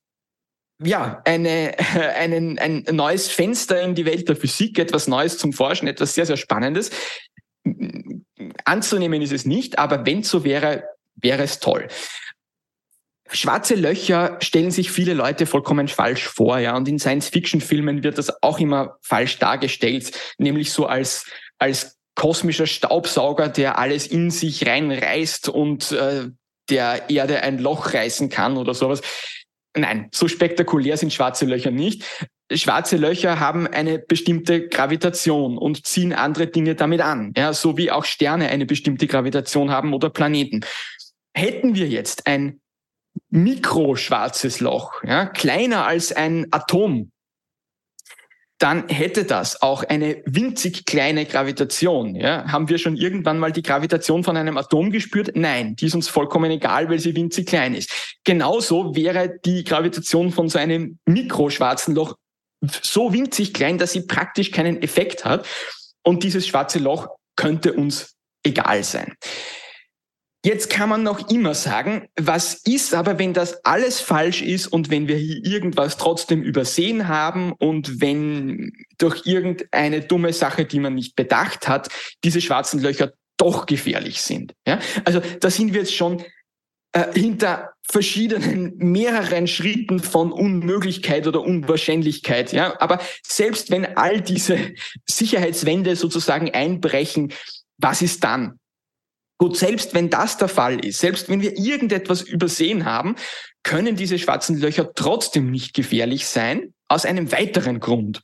ja, 0.83 1.21
eine, 1.25 1.75
einen, 2.15 2.59
ein 2.59 2.85
neues 2.91 3.29
Fenster 3.29 3.81
in 3.81 3.95
die 3.95 4.05
Welt 4.05 4.27
der 4.29 4.35
Physik, 4.35 4.79
etwas 4.79 5.07
Neues 5.07 5.37
zum 5.37 5.53
Forschen, 5.53 5.87
etwas 5.87 6.13
sehr, 6.13 6.25
sehr 6.25 6.37
Spannendes. 6.37 6.91
Anzunehmen 8.65 9.21
ist 9.21 9.33
es 9.33 9.45
nicht, 9.45 9.79
aber 9.79 10.05
wenn 10.05 10.23
so 10.23 10.43
wäre, 10.43 10.83
wäre 11.15 11.43
es 11.43 11.59
toll. 11.59 11.87
Schwarze 13.29 13.75
Löcher 13.75 14.37
stellen 14.39 14.71
sich 14.71 14.89
viele 14.89 15.13
Leute 15.13 15.45
vollkommen 15.45 15.89
falsch 15.89 16.27
vor, 16.27 16.59
ja. 16.59 16.77
Und 16.77 16.87
in 16.87 16.97
Science-Fiction-Filmen 16.97 18.03
wird 18.03 18.17
das 18.17 18.41
auch 18.41 18.59
immer 18.59 18.97
falsch 19.01 19.37
dargestellt, 19.39 20.11
nämlich 20.37 20.71
so 20.71 20.85
als, 20.85 21.25
als 21.57 21.97
kosmischer 22.15 22.67
Staubsauger, 22.67 23.49
der 23.49 23.79
alles 23.79 24.07
in 24.07 24.31
sich 24.31 24.65
reinreißt 24.65 25.49
und 25.49 25.91
äh, 25.91 26.29
der 26.69 27.09
Erde 27.09 27.41
ein 27.43 27.59
Loch 27.59 27.93
reißen 27.93 28.29
kann 28.29 28.57
oder 28.57 28.73
sowas. 28.73 29.01
Nein, 29.75 30.09
so 30.11 30.27
spektakulär 30.27 30.97
sind 30.97 31.13
schwarze 31.13 31.45
Löcher 31.45 31.71
nicht. 31.71 32.03
Schwarze 32.51 32.97
Löcher 32.97 33.39
haben 33.39 33.67
eine 33.67 33.99
bestimmte 33.99 34.67
Gravitation 34.67 35.57
und 35.57 35.85
ziehen 35.85 36.13
andere 36.13 36.47
Dinge 36.47 36.75
damit 36.75 37.01
an, 37.01 37.33
ja, 37.35 37.51
so 37.53 37.77
wie 37.77 37.91
auch 37.91 38.05
Sterne 38.05 38.47
eine 38.49 38.65
bestimmte 38.65 39.05
Gravitation 39.07 39.69
haben 39.69 39.93
oder 39.93 40.09
Planeten. 40.09 40.61
Hätten 41.33 41.75
wir 41.75 41.87
jetzt 41.87 42.25
ein 42.25 42.61
mikroschwarzes 43.29 44.61
Loch, 44.61 45.03
ja, 45.03 45.25
kleiner 45.25 45.85
als 45.85 46.13
ein 46.13 46.47
Atom, 46.51 47.11
dann 48.59 48.89
hätte 48.89 49.23
das 49.23 49.61
auch 49.61 49.83
eine 49.83 50.21
winzig 50.25 50.85
kleine 50.85 51.25
Gravitation. 51.25 52.15
Ja? 52.15 52.51
Haben 52.51 52.69
wir 52.69 52.79
schon 52.79 52.95
irgendwann 52.95 53.37
mal 53.37 53.51
die 53.51 53.61
Gravitation 53.61 54.23
von 54.23 54.35
einem 54.35 54.57
Atom 54.57 54.89
gespürt? 54.89 55.31
Nein, 55.35 55.75
die 55.75 55.85
ist 55.85 55.95
uns 55.95 56.07
vollkommen 56.07 56.49
egal, 56.49 56.89
weil 56.89 56.99
sie 56.99 57.15
winzig 57.15 57.47
klein 57.47 57.75
ist. 57.75 58.17
Genauso 58.23 58.95
wäre 58.95 59.37
die 59.45 59.63
Gravitation 59.63 60.31
von 60.31 60.49
so 60.49 60.57
einem 60.57 60.97
mikroschwarzen 61.05 61.93
Loch 61.93 62.15
so 62.81 63.13
winzig 63.13 63.53
klein, 63.53 63.77
dass 63.77 63.91
sie 63.91 64.01
praktisch 64.01 64.51
keinen 64.51 64.81
Effekt 64.81 65.25
hat. 65.25 65.45
Und 66.03 66.23
dieses 66.23 66.47
schwarze 66.47 66.79
Loch 66.79 67.09
könnte 67.35 67.73
uns 67.73 68.15
egal 68.43 68.83
sein. 68.83 69.13
Jetzt 70.47 70.69
kann 70.69 70.87
man 70.87 71.03
noch 71.03 71.29
immer 71.29 71.53
sagen, 71.53 72.07
was 72.15 72.61
ist 72.63 72.93
aber, 72.93 73.19
wenn 73.19 73.33
das 73.33 73.65
alles 73.65 73.99
falsch 73.99 74.41
ist 74.41 74.67
und 74.67 74.89
wenn 74.89 75.09
wir 75.09 75.17
hier 75.17 75.43
irgendwas 75.43 75.97
trotzdem 75.97 76.41
übersehen 76.41 77.09
haben 77.09 77.51
und 77.51 77.99
wenn 77.99 78.71
durch 78.97 79.25
irgendeine 79.25 79.99
dumme 79.99 80.31
Sache, 80.31 80.63
die 80.63 80.79
man 80.79 80.95
nicht 80.95 81.17
bedacht 81.17 81.67
hat, 81.67 81.89
diese 82.23 82.39
schwarzen 82.39 82.81
Löcher 82.81 83.11
doch 83.35 83.65
gefährlich 83.65 84.21
sind. 84.21 84.53
Ja? 84.65 84.79
Also 85.03 85.21
da 85.41 85.49
sind 85.49 85.73
wir 85.73 85.81
jetzt 85.81 85.93
schon 85.93 86.23
äh, 86.93 87.11
hinter 87.13 87.73
verschiedenen, 87.83 88.77
mehreren 88.77 89.47
Schritten 89.47 89.99
von 89.99 90.31
Unmöglichkeit 90.31 91.27
oder 91.27 91.41
Unwahrscheinlichkeit. 91.41 92.53
Ja? 92.53 92.79
Aber 92.79 93.01
selbst 93.21 93.69
wenn 93.69 93.97
all 93.97 94.21
diese 94.21 94.57
Sicherheitswände 95.09 95.97
sozusagen 95.97 96.51
einbrechen, 96.51 97.33
was 97.79 98.01
ist 98.01 98.23
dann? 98.23 98.57
Gut, 99.37 99.55
selbst 99.55 99.93
wenn 99.93 100.09
das 100.09 100.37
der 100.37 100.47
Fall 100.47 100.83
ist, 100.83 100.99
selbst 100.99 101.29
wenn 101.29 101.41
wir 101.41 101.57
irgendetwas 101.57 102.21
übersehen 102.21 102.85
haben, 102.85 103.15
können 103.63 103.95
diese 103.95 104.17
schwarzen 104.17 104.59
Löcher 104.59 104.93
trotzdem 104.95 105.51
nicht 105.51 105.73
gefährlich 105.73 106.25
sein, 106.27 106.73
aus 106.87 107.05
einem 107.05 107.31
weiteren 107.31 107.79
Grund. 107.79 108.21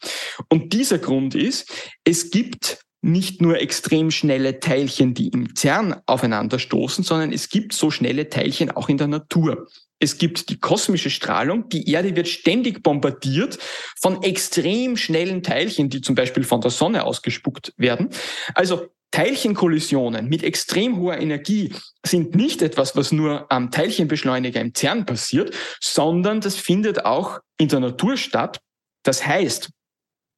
Und 0.49 0.73
dieser 0.73 0.97
Grund 0.97 1.35
ist, 1.35 1.71
es 2.03 2.31
gibt 2.31 2.79
nicht 3.03 3.41
nur 3.41 3.59
extrem 3.59 4.11
schnelle 4.11 4.61
Teilchen, 4.61 5.13
die 5.13 5.27
im 5.27 5.55
CERN 5.55 6.01
aufeinanderstoßen, 6.05 7.03
sondern 7.03 7.33
es 7.33 7.49
gibt 7.49 7.73
so 7.73 7.91
schnelle 7.91 8.29
Teilchen 8.29 8.71
auch 8.71 8.87
in 8.87 8.97
der 8.97 9.07
Natur. 9.07 9.67
Es 9.99 10.17
gibt 10.17 10.49
die 10.49 10.59
kosmische 10.59 11.09
Strahlung. 11.09 11.67
Die 11.67 11.89
Erde 11.89 12.15
wird 12.15 12.29
ständig 12.29 12.81
bombardiert 12.81 13.57
von 13.99 14.23
extrem 14.23 14.95
schnellen 14.95 15.43
Teilchen, 15.43 15.89
die 15.89 15.99
zum 15.99 16.15
Beispiel 16.15 16.45
von 16.45 16.61
der 16.61 16.71
Sonne 16.71 17.03
ausgespuckt 17.03 17.73
werden. 17.75 18.09
Also 18.55 18.87
Teilchenkollisionen 19.13 20.27
mit 20.27 20.43
extrem 20.43 20.97
hoher 20.97 21.19
Energie 21.19 21.71
sind 22.03 22.33
nicht 22.33 22.63
etwas, 22.63 22.95
was 22.95 23.11
nur 23.11 23.45
am 23.51 23.69
Teilchenbeschleuniger 23.69 24.59
im 24.59 24.73
CERN 24.73 25.05
passiert, 25.05 25.53
sondern 25.79 26.41
das 26.41 26.55
findet 26.55 27.05
auch 27.05 27.39
in 27.59 27.67
der 27.67 27.79
Natur 27.79 28.17
statt. 28.17 28.59
Das 29.03 29.25
heißt, 29.25 29.69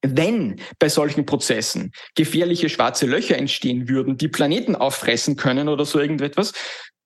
wenn 0.02 0.60
bei 0.78 0.90
solchen 0.90 1.24
Prozessen 1.24 1.90
gefährliche 2.14 2.68
schwarze 2.68 3.06
Löcher 3.06 3.38
entstehen 3.38 3.88
würden, 3.88 4.18
die 4.18 4.28
Planeten 4.28 4.76
auffressen 4.76 5.36
können 5.36 5.70
oder 5.70 5.86
so 5.86 5.98
irgendetwas, 5.98 6.52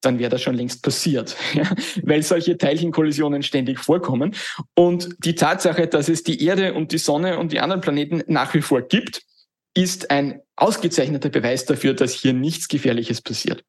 dann 0.01 0.19
wäre 0.19 0.31
das 0.31 0.43
schon 0.43 0.57
längst 0.57 0.83
passiert, 0.83 1.37
ja, 1.55 1.71
weil 2.03 2.25
solche 2.25 2.59
Teilchenkollisionen 2.59 3.45
ständig 3.45 3.79
vorkommen. 3.79 4.35
Und 4.75 5.11
die 5.21 5.37
Tatsache, 5.37 5.87
dass 5.87 6.09
es 6.09 6.25
die 6.25 6.45
Erde 6.45 6.75
und 6.75 6.91
die 6.91 6.99
Sonne 6.99 7.39
und 7.39 7.53
die 7.53 7.61
anderen 7.61 7.81
Planeten 7.81 8.25
nach 8.27 8.55
wie 8.55 8.63
vor 8.63 8.83
gibt, 8.83 9.23
ist 9.75 10.11
ein 10.11 10.41
ausgezeichneter 10.57 11.29
Beweis 11.29 11.65
dafür, 11.65 11.95
dass 11.95 12.13
hier 12.13 12.33
nichts 12.33 12.69
Gefährliches 12.69 13.23
passiert. 13.23 13.65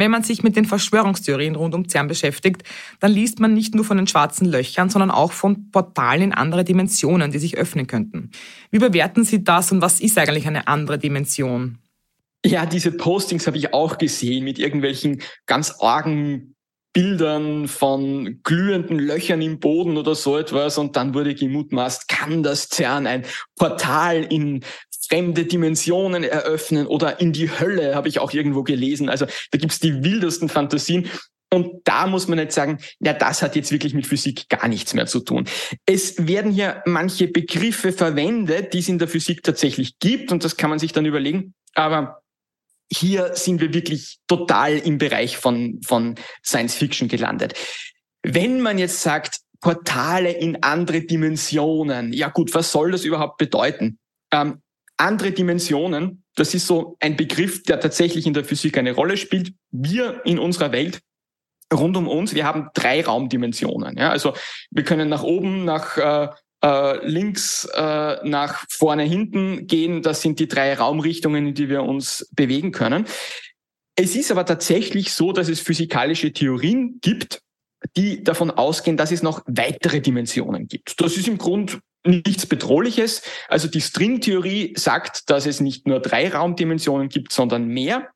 Wenn 0.00 0.10
man 0.10 0.22
sich 0.22 0.42
mit 0.42 0.56
den 0.56 0.64
Verschwörungstheorien 0.64 1.56
rund 1.56 1.74
um 1.74 1.86
CERN 1.86 2.08
beschäftigt, 2.08 2.62
dann 3.00 3.12
liest 3.12 3.38
man 3.38 3.52
nicht 3.52 3.74
nur 3.74 3.84
von 3.84 3.98
den 3.98 4.06
schwarzen 4.06 4.46
Löchern, 4.46 4.88
sondern 4.88 5.10
auch 5.10 5.32
von 5.32 5.70
Portalen 5.70 6.22
in 6.22 6.32
andere 6.32 6.64
Dimensionen, 6.64 7.32
die 7.32 7.38
sich 7.38 7.58
öffnen 7.58 7.86
könnten. 7.86 8.30
Wie 8.70 8.78
bewerten 8.78 9.24
Sie 9.24 9.44
das 9.44 9.70
und 9.72 9.82
was 9.82 10.00
ist 10.00 10.16
eigentlich 10.16 10.46
eine 10.46 10.68
andere 10.68 10.98
Dimension? 10.98 11.78
Ja, 12.46 12.64
diese 12.64 12.92
Postings 12.92 13.46
habe 13.46 13.58
ich 13.58 13.74
auch 13.74 13.98
gesehen 13.98 14.44
mit 14.44 14.58
irgendwelchen 14.58 15.20
ganz 15.44 15.74
argen 15.80 16.54
Bildern 16.92 17.68
von 17.68 18.40
glühenden 18.42 18.98
Löchern 18.98 19.42
im 19.42 19.60
Boden 19.60 19.96
oder 19.96 20.14
so 20.14 20.36
etwas 20.36 20.76
und 20.78 20.96
dann 20.96 21.14
wurde 21.14 21.34
gemutmaßt, 21.34 22.08
kann 22.08 22.42
das 22.42 22.68
CERN 22.68 23.06
ein 23.06 23.24
Portal 23.56 24.24
in 24.24 24.64
fremde 25.08 25.44
Dimensionen 25.44 26.24
eröffnen 26.24 26.86
oder 26.86 27.20
in 27.20 27.32
die 27.32 27.50
Hölle, 27.50 27.94
habe 27.94 28.08
ich 28.08 28.18
auch 28.18 28.32
irgendwo 28.32 28.62
gelesen. 28.62 29.08
Also 29.08 29.26
da 29.50 29.58
gibt's 29.58 29.80
die 29.80 30.04
wildesten 30.04 30.48
Fantasien. 30.48 31.08
Und 31.52 31.82
da 31.84 32.06
muss 32.06 32.28
man 32.28 32.38
jetzt 32.38 32.54
sagen, 32.54 32.78
ja, 33.00 33.12
das 33.12 33.42
hat 33.42 33.56
jetzt 33.56 33.72
wirklich 33.72 33.92
mit 33.92 34.06
Physik 34.06 34.48
gar 34.48 34.68
nichts 34.68 34.94
mehr 34.94 35.06
zu 35.06 35.18
tun. 35.18 35.46
Es 35.84 36.28
werden 36.28 36.52
hier 36.52 36.82
manche 36.86 37.26
Begriffe 37.26 37.92
verwendet, 37.92 38.72
die 38.72 38.78
es 38.78 38.88
in 38.88 38.98
der 38.98 39.08
Physik 39.08 39.42
tatsächlich 39.42 39.98
gibt 39.98 40.30
und 40.30 40.44
das 40.44 40.56
kann 40.56 40.70
man 40.70 40.78
sich 40.78 40.92
dann 40.92 41.06
überlegen. 41.06 41.54
Aber 41.74 42.19
hier 42.92 43.34
sind 43.34 43.60
wir 43.60 43.72
wirklich 43.72 44.18
total 44.26 44.76
im 44.76 44.98
Bereich 44.98 45.36
von, 45.36 45.80
von 45.84 46.16
Science 46.44 46.74
Fiction 46.74 47.08
gelandet. 47.08 47.54
Wenn 48.22 48.60
man 48.60 48.78
jetzt 48.78 49.02
sagt, 49.02 49.40
Portale 49.60 50.32
in 50.32 50.62
andere 50.62 51.02
Dimensionen, 51.02 52.12
ja 52.12 52.28
gut, 52.28 52.54
was 52.54 52.72
soll 52.72 52.92
das 52.92 53.04
überhaupt 53.04 53.38
bedeuten? 53.38 53.98
Ähm, 54.32 54.62
andere 54.96 55.32
Dimensionen, 55.32 56.24
das 56.34 56.54
ist 56.54 56.66
so 56.66 56.96
ein 57.00 57.16
Begriff, 57.16 57.62
der 57.62 57.80
tatsächlich 57.80 58.26
in 58.26 58.34
der 58.34 58.44
Physik 58.44 58.78
eine 58.78 58.92
Rolle 58.92 59.16
spielt. 59.16 59.52
Wir 59.70 60.22
in 60.24 60.38
unserer 60.38 60.72
Welt 60.72 61.00
rund 61.72 61.96
um 61.96 62.08
uns, 62.08 62.34
wir 62.34 62.44
haben 62.44 62.68
drei 62.74 63.04
Raumdimensionen. 63.04 63.96
Ja? 63.96 64.10
Also 64.10 64.34
wir 64.70 64.84
können 64.84 65.08
nach 65.08 65.22
oben, 65.22 65.64
nach 65.64 65.96
äh, 65.96 66.28
äh, 66.62 67.06
links 67.06 67.64
äh, 67.74 68.16
nach 68.24 68.64
vorne, 68.68 69.04
hinten 69.04 69.66
gehen. 69.66 70.02
Das 70.02 70.22
sind 70.22 70.38
die 70.38 70.48
drei 70.48 70.74
Raumrichtungen, 70.74 71.48
in 71.48 71.54
die 71.54 71.68
wir 71.68 71.82
uns 71.82 72.28
bewegen 72.32 72.72
können. 72.72 73.06
Es 73.96 74.16
ist 74.16 74.30
aber 74.30 74.46
tatsächlich 74.46 75.12
so, 75.12 75.32
dass 75.32 75.48
es 75.48 75.60
physikalische 75.60 76.32
Theorien 76.32 76.98
gibt, 77.00 77.42
die 77.96 78.22
davon 78.22 78.50
ausgehen, 78.50 78.96
dass 78.96 79.12
es 79.12 79.22
noch 79.22 79.42
weitere 79.46 80.00
Dimensionen 80.00 80.68
gibt. 80.68 81.00
Das 81.00 81.16
ist 81.16 81.28
im 81.28 81.38
Grund 81.38 81.80
nichts 82.04 82.46
Bedrohliches. 82.46 83.22
Also 83.48 83.68
die 83.68 83.80
Stringtheorie 83.80 84.74
sagt, 84.76 85.28
dass 85.30 85.46
es 85.46 85.60
nicht 85.60 85.86
nur 85.86 86.00
drei 86.00 86.28
Raumdimensionen 86.32 87.08
gibt, 87.08 87.32
sondern 87.32 87.68
mehr. 87.68 88.08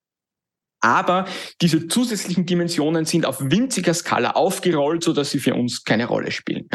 Aber 0.80 1.26
diese 1.62 1.88
zusätzlichen 1.88 2.44
Dimensionen 2.44 3.06
sind 3.06 3.24
auf 3.24 3.40
winziger 3.40 3.94
Skala 3.94 4.32
aufgerollt, 4.32 5.02
so 5.02 5.14
dass 5.14 5.30
sie 5.30 5.38
für 5.38 5.54
uns 5.54 5.84
keine 5.84 6.06
Rolle 6.06 6.30
spielen. 6.30 6.68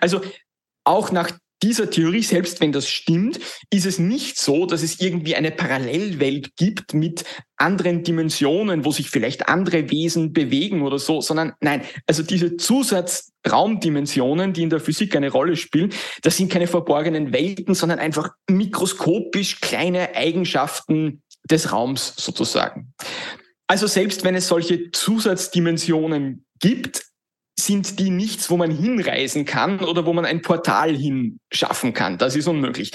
Also 0.00 0.22
auch 0.90 1.12
nach 1.12 1.30
dieser 1.62 1.90
Theorie, 1.90 2.22
selbst 2.22 2.60
wenn 2.60 2.72
das 2.72 2.88
stimmt, 2.88 3.38
ist 3.70 3.84
es 3.84 3.98
nicht 3.98 4.38
so, 4.38 4.64
dass 4.64 4.82
es 4.82 5.00
irgendwie 5.00 5.36
eine 5.36 5.50
Parallelwelt 5.50 6.56
gibt 6.56 6.94
mit 6.94 7.24
anderen 7.56 8.02
Dimensionen, 8.02 8.86
wo 8.86 8.92
sich 8.92 9.10
vielleicht 9.10 9.48
andere 9.48 9.90
Wesen 9.90 10.32
bewegen 10.32 10.82
oder 10.82 10.98
so, 10.98 11.20
sondern 11.20 11.52
nein, 11.60 11.82
also 12.06 12.22
diese 12.22 12.56
Zusatzraumdimensionen, 12.56 14.54
die 14.54 14.62
in 14.62 14.70
der 14.70 14.80
Physik 14.80 15.14
eine 15.14 15.30
Rolle 15.30 15.56
spielen, 15.56 15.92
das 16.22 16.38
sind 16.38 16.50
keine 16.50 16.66
verborgenen 16.66 17.32
Welten, 17.32 17.74
sondern 17.74 17.98
einfach 17.98 18.30
mikroskopisch 18.48 19.60
kleine 19.60 20.16
Eigenschaften 20.16 21.22
des 21.50 21.72
Raums 21.72 22.14
sozusagen. 22.16 22.94
Also 23.66 23.86
selbst 23.86 24.24
wenn 24.24 24.34
es 24.34 24.48
solche 24.48 24.90
Zusatzdimensionen 24.92 26.46
gibt, 26.58 27.09
sind 27.64 27.98
die 27.98 28.10
nichts, 28.10 28.50
wo 28.50 28.56
man 28.56 28.70
hinreisen 28.70 29.44
kann 29.44 29.80
oder 29.80 30.06
wo 30.06 30.12
man 30.12 30.24
ein 30.24 30.42
Portal 30.42 30.96
hinschaffen 30.96 31.92
kann. 31.92 32.18
Das 32.18 32.36
ist 32.36 32.46
unmöglich. 32.46 32.92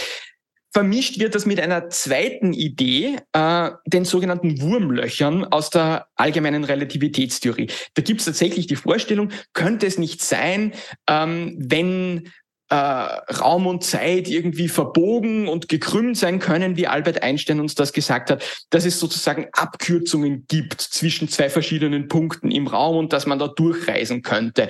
Vermischt 0.75 1.19
wird 1.19 1.35
das 1.35 1.45
mit 1.45 1.61
einer 1.61 1.89
zweiten 1.89 2.51
Idee, 2.51 3.15
äh, 3.31 3.71
den 3.85 4.03
sogenannten 4.03 4.59
Wurmlöchern 4.59 5.45
aus 5.45 5.69
der 5.69 6.07
allgemeinen 6.15 6.65
Relativitätstheorie. 6.65 7.67
Da 7.93 8.01
gibt 8.01 8.19
es 8.19 8.25
tatsächlich 8.25 8.67
die 8.67 8.75
Vorstellung, 8.75 9.31
könnte 9.53 9.85
es 9.85 9.97
nicht 9.97 10.21
sein, 10.21 10.73
ähm, 11.09 11.55
wenn 11.57 12.29
äh, 12.75 13.33
Raum 13.35 13.67
und 13.67 13.85
Zeit 13.85 14.27
irgendwie 14.27 14.67
verbogen 14.67 15.47
und 15.47 15.69
gekrümmt 15.69 16.17
sein 16.17 16.39
können, 16.39 16.75
wie 16.75 16.87
Albert 16.87 17.23
Einstein 17.23 17.61
uns 17.61 17.73
das 17.73 17.93
gesagt 17.93 18.29
hat, 18.29 18.43
dass 18.69 18.85
es 18.85 18.99
sozusagen 18.99 19.47
Abkürzungen 19.53 20.45
gibt 20.47 20.81
zwischen 20.81 21.29
zwei 21.29 21.49
verschiedenen 21.49 22.09
Punkten 22.09 22.51
im 22.51 22.67
Raum 22.67 22.97
und 22.97 23.13
dass 23.13 23.27
man 23.27 23.39
da 23.39 23.47
durchreisen 23.47 24.23
könnte. 24.23 24.67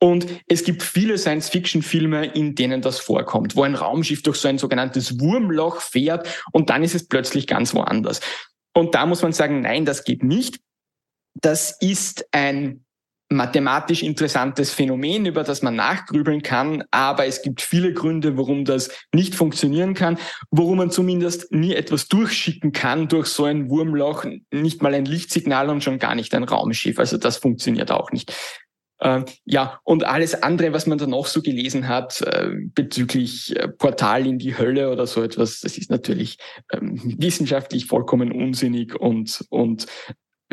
Und 0.00 0.26
es 0.48 0.64
gibt 0.64 0.82
viele 0.82 1.16
Science-Fiction-Filme, 1.16 2.26
in 2.26 2.56
denen 2.56 2.82
das 2.82 2.98
vorkommt, 2.98 3.54
wo 3.54 3.62
ein 3.62 3.76
Raumschiff 3.76 4.22
durch 4.22 4.38
so 4.38 4.48
ein 4.48 4.58
sogenanntes 4.58 5.20
Wurmloch 5.20 5.80
fährt 5.80 6.26
und 6.50 6.70
dann 6.70 6.82
ist 6.82 6.96
es 6.96 7.06
plötzlich 7.06 7.46
ganz 7.46 7.72
woanders. 7.72 8.20
Und 8.74 8.96
da 8.96 9.06
muss 9.06 9.22
man 9.22 9.32
sagen, 9.32 9.60
nein, 9.60 9.84
das 9.84 10.02
geht 10.02 10.24
nicht. 10.24 10.58
Das 11.40 11.76
ist 11.80 12.26
ein 12.32 12.83
mathematisch 13.30 14.02
interessantes 14.02 14.72
Phänomen, 14.72 15.26
über 15.26 15.42
das 15.44 15.62
man 15.62 15.76
nachgrübeln 15.76 16.42
kann, 16.42 16.84
aber 16.90 17.26
es 17.26 17.42
gibt 17.42 17.62
viele 17.62 17.92
Gründe, 17.92 18.36
warum 18.36 18.64
das 18.64 18.90
nicht 19.12 19.34
funktionieren 19.34 19.94
kann, 19.94 20.18
warum 20.50 20.78
man 20.78 20.90
zumindest 20.90 21.50
nie 21.52 21.74
etwas 21.74 22.08
durchschicken 22.08 22.72
kann 22.72 23.08
durch 23.08 23.26
so 23.26 23.44
ein 23.44 23.70
Wurmloch, 23.70 24.24
nicht 24.52 24.82
mal 24.82 24.94
ein 24.94 25.06
Lichtsignal 25.06 25.70
und 25.70 25.82
schon 25.82 25.98
gar 25.98 26.14
nicht 26.14 26.34
ein 26.34 26.44
Raumschiff. 26.44 26.98
Also 26.98 27.16
das 27.16 27.38
funktioniert 27.38 27.90
auch 27.90 28.12
nicht. 28.12 28.32
Äh, 28.98 29.24
ja, 29.44 29.80
und 29.84 30.04
alles 30.04 30.42
andere, 30.42 30.72
was 30.72 30.86
man 30.86 30.98
da 30.98 31.06
noch 31.06 31.26
so 31.26 31.42
gelesen 31.42 31.88
hat 31.88 32.20
äh, 32.22 32.50
bezüglich 32.74 33.54
äh, 33.56 33.68
Portal 33.68 34.26
in 34.26 34.38
die 34.38 34.56
Hölle 34.56 34.90
oder 34.90 35.06
so 35.06 35.22
etwas, 35.22 35.60
das 35.60 35.76
ist 35.76 35.90
natürlich 35.90 36.38
ähm, 36.72 37.00
wissenschaftlich 37.18 37.86
vollkommen 37.86 38.30
unsinnig 38.30 38.94
und, 38.98 39.44
und 39.50 39.86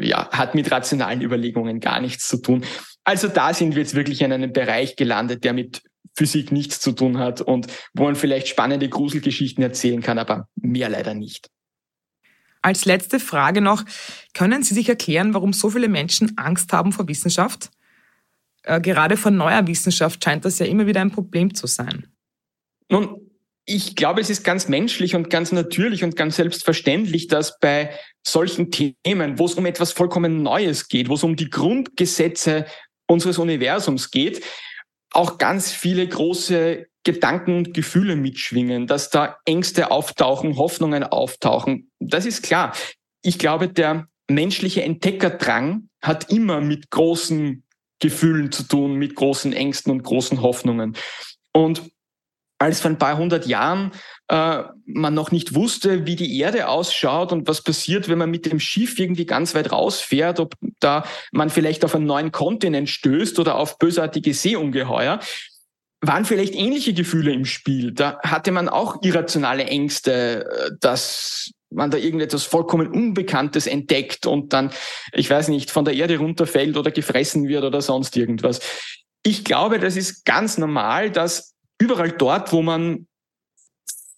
ja, 0.01 0.29
hat 0.31 0.55
mit 0.55 0.71
rationalen 0.71 1.21
Überlegungen 1.21 1.79
gar 1.79 1.99
nichts 2.01 2.27
zu 2.27 2.37
tun. 2.37 2.65
Also 3.03 3.27
da 3.27 3.53
sind 3.53 3.75
wir 3.75 3.81
jetzt 3.81 3.95
wirklich 3.95 4.21
in 4.21 4.31
einem 4.31 4.53
Bereich 4.53 4.95
gelandet, 4.95 5.43
der 5.43 5.53
mit 5.53 5.81
Physik 6.15 6.51
nichts 6.51 6.79
zu 6.79 6.91
tun 6.91 7.17
hat 7.17 7.41
und 7.41 7.67
wo 7.93 8.03
man 8.03 8.15
vielleicht 8.15 8.47
spannende 8.47 8.89
Gruselgeschichten 8.89 9.63
erzählen 9.63 10.01
kann, 10.01 10.19
aber 10.19 10.47
mehr 10.55 10.89
leider 10.89 11.13
nicht. 11.13 11.49
Als 12.61 12.85
letzte 12.85 13.19
Frage 13.19 13.61
noch, 13.61 13.83
können 14.33 14.61
Sie 14.61 14.75
sich 14.75 14.87
erklären, 14.87 15.33
warum 15.33 15.51
so 15.51 15.69
viele 15.71 15.89
Menschen 15.89 16.37
Angst 16.37 16.73
haben 16.73 16.91
vor 16.91 17.07
Wissenschaft? 17.07 17.71
Äh, 18.63 18.79
gerade 18.81 19.17
von 19.17 19.35
neuer 19.35 19.65
Wissenschaft 19.65 20.23
scheint 20.23 20.45
das 20.45 20.59
ja 20.59 20.67
immer 20.67 20.85
wieder 20.85 21.01
ein 21.01 21.11
Problem 21.11 21.55
zu 21.55 21.65
sein. 21.65 22.07
Nun, 22.89 23.20
ich 23.65 23.95
glaube, 23.95 24.21
es 24.21 24.29
ist 24.29 24.43
ganz 24.43 24.67
menschlich 24.67 25.15
und 25.15 25.29
ganz 25.29 25.51
natürlich 25.51 26.03
und 26.03 26.15
ganz 26.15 26.35
selbstverständlich, 26.35 27.27
dass 27.27 27.59
bei 27.59 27.91
solchen 28.25 28.71
Themen, 28.71 29.39
wo 29.39 29.45
es 29.45 29.55
um 29.55 29.65
etwas 29.65 29.91
vollkommen 29.91 30.43
Neues 30.43 30.87
geht, 30.87 31.09
wo 31.09 31.13
es 31.13 31.23
um 31.23 31.35
die 31.35 31.49
Grundgesetze 31.49 32.65
unseres 33.07 33.37
Universums 33.37 34.11
geht, 34.11 34.43
auch 35.13 35.37
ganz 35.37 35.71
viele 35.71 36.07
große 36.07 36.87
Gedanken 37.03 37.57
und 37.57 37.73
Gefühle 37.73 38.15
mitschwingen, 38.15 38.87
dass 38.87 39.09
da 39.09 39.37
Ängste 39.45 39.91
auftauchen, 39.91 40.57
Hoffnungen 40.57 41.03
auftauchen. 41.03 41.91
Das 41.99 42.25
ist 42.25 42.43
klar. 42.43 42.73
Ich 43.23 43.39
glaube, 43.39 43.67
der 43.67 44.07
menschliche 44.29 44.83
Entdeckerdrang 44.83 45.89
hat 46.01 46.31
immer 46.31 46.61
mit 46.61 46.89
großen 46.89 47.63
Gefühlen 47.99 48.51
zu 48.51 48.63
tun, 48.63 48.95
mit 48.95 49.15
großen 49.15 49.53
Ängsten 49.53 49.91
und 49.91 50.03
großen 50.03 50.41
Hoffnungen. 50.41 50.95
Und 51.53 51.91
als 52.61 52.79
vor 52.79 52.91
ein 52.91 52.97
paar 52.99 53.17
hundert 53.17 53.47
Jahren 53.47 53.91
äh, 54.27 54.63
man 54.85 55.13
noch 55.13 55.31
nicht 55.31 55.55
wusste, 55.55 56.05
wie 56.05 56.15
die 56.15 56.39
Erde 56.39 56.67
ausschaut 56.67 57.31
und 57.31 57.47
was 57.47 57.63
passiert, 57.63 58.07
wenn 58.07 58.19
man 58.19 58.29
mit 58.29 58.45
dem 58.45 58.59
Schiff 58.59 58.99
irgendwie 58.99 59.25
ganz 59.25 59.55
weit 59.55 59.71
rausfährt, 59.71 60.39
ob 60.39 60.53
da 60.79 61.03
man 61.31 61.49
vielleicht 61.49 61.83
auf 61.83 61.95
einen 61.95 62.05
neuen 62.05 62.31
Kontinent 62.31 62.87
stößt 62.87 63.39
oder 63.39 63.55
auf 63.55 63.79
bösartige 63.79 64.35
Seeungeheuer, 64.35 65.19
waren 66.01 66.25
vielleicht 66.25 66.53
ähnliche 66.53 66.93
Gefühle 66.93 67.33
im 67.33 67.45
Spiel. 67.45 67.93
Da 67.93 68.19
hatte 68.21 68.51
man 68.51 68.69
auch 68.69 69.01
irrationale 69.01 69.65
Ängste, 69.65 70.45
äh, 70.45 70.71
dass 70.79 71.51
man 71.71 71.89
da 71.89 71.97
irgendetwas 71.97 72.43
vollkommen 72.43 72.87
Unbekanntes 72.87 73.65
entdeckt 73.65 74.27
und 74.27 74.53
dann, 74.53 74.71
ich 75.13 75.29
weiß 75.29 75.47
nicht, 75.47 75.71
von 75.71 75.85
der 75.85 75.95
Erde 75.95 76.17
runterfällt 76.17 76.77
oder 76.77 76.91
gefressen 76.91 77.47
wird 77.47 77.63
oder 77.63 77.81
sonst 77.81 78.15
irgendwas. 78.17 78.59
Ich 79.23 79.43
glaube, 79.45 79.79
das 79.79 79.95
ist 79.95 80.25
ganz 80.25 80.57
normal, 80.57 81.09
dass 81.09 81.50
überall 81.81 82.11
dort, 82.11 82.53
wo 82.53 82.61
man 82.61 83.07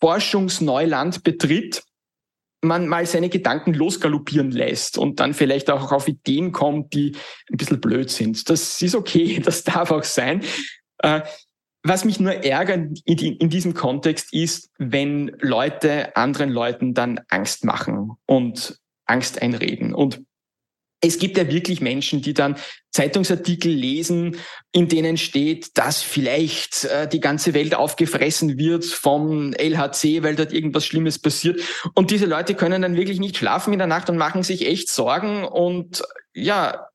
Forschungsneuland 0.02 1.24
betritt, 1.24 1.84
man 2.62 2.88
mal 2.88 3.06
seine 3.06 3.30
Gedanken 3.30 3.74
losgaloppieren 3.74 4.52
lässt 4.52 4.98
und 4.98 5.20
dann 5.20 5.34
vielleicht 5.34 5.70
auch 5.70 5.92
auf 5.92 6.08
Ideen 6.08 6.52
kommt, 6.52 6.94
die 6.94 7.16
ein 7.52 7.58
bisschen 7.58 7.80
blöd 7.80 8.10
sind. 8.10 8.50
Das 8.50 8.82
ist 8.82 8.96
okay, 8.96 9.40
das 9.44 9.64
darf 9.64 9.92
auch 9.92 10.04
sein. 10.04 10.44
Äh, 11.00 11.22
was 11.86 12.06
mich 12.06 12.20
nur 12.20 12.34
ärgert 12.34 13.00
in 13.06 13.50
diesem 13.50 13.74
Kontext 13.74 14.34
ist, 14.34 14.70
wenn 14.78 15.36
Leute 15.40 16.16
anderen 16.16 16.50
Leuten 16.50 16.94
dann 16.94 17.20
Angst 17.30 17.66
machen 17.66 18.12
und 18.26 18.80
Angst 19.06 19.42
einreden. 19.42 19.94
Und 19.94 20.24
es 21.04 21.20
gibt 21.20 21.38
ja 21.38 21.50
wirklich 21.50 21.82
Menschen, 21.82 22.22
die 22.22 22.34
dann 22.34 22.56
Zeitungsartikel 22.92 23.72
lesen, 23.72 24.38
in 24.72 24.88
denen 24.88 25.18
steht, 25.18 25.78
dass 25.78 26.02
vielleicht 26.02 26.86
äh, 26.86 27.08
die 27.08 27.20
ganze 27.20 27.54
Welt 27.54 27.76
aufgefressen 27.76 28.58
wird 28.58 28.86
vom 28.86 29.54
LHC, 29.54 30.24
weil 30.24 30.36
dort 30.36 30.54
irgendwas 30.54 30.86
Schlimmes 30.86 31.20
passiert. 31.20 31.60
Und 31.94 32.10
diese 32.10 32.26
Leute 32.26 32.56
können 32.56 32.82
dann 32.82 32.96
wirklich 32.96 33.20
nicht 33.20 33.38
schlafen 33.38 33.74
in 33.74 33.80
der 33.80 33.88
Nacht 33.88 34.10
und 34.10 34.18
machen 34.18 34.44
sich 34.44 34.66
echt 34.66 34.90
Sorgen 34.90 35.44
und 35.44 36.04
ja, 36.34 36.88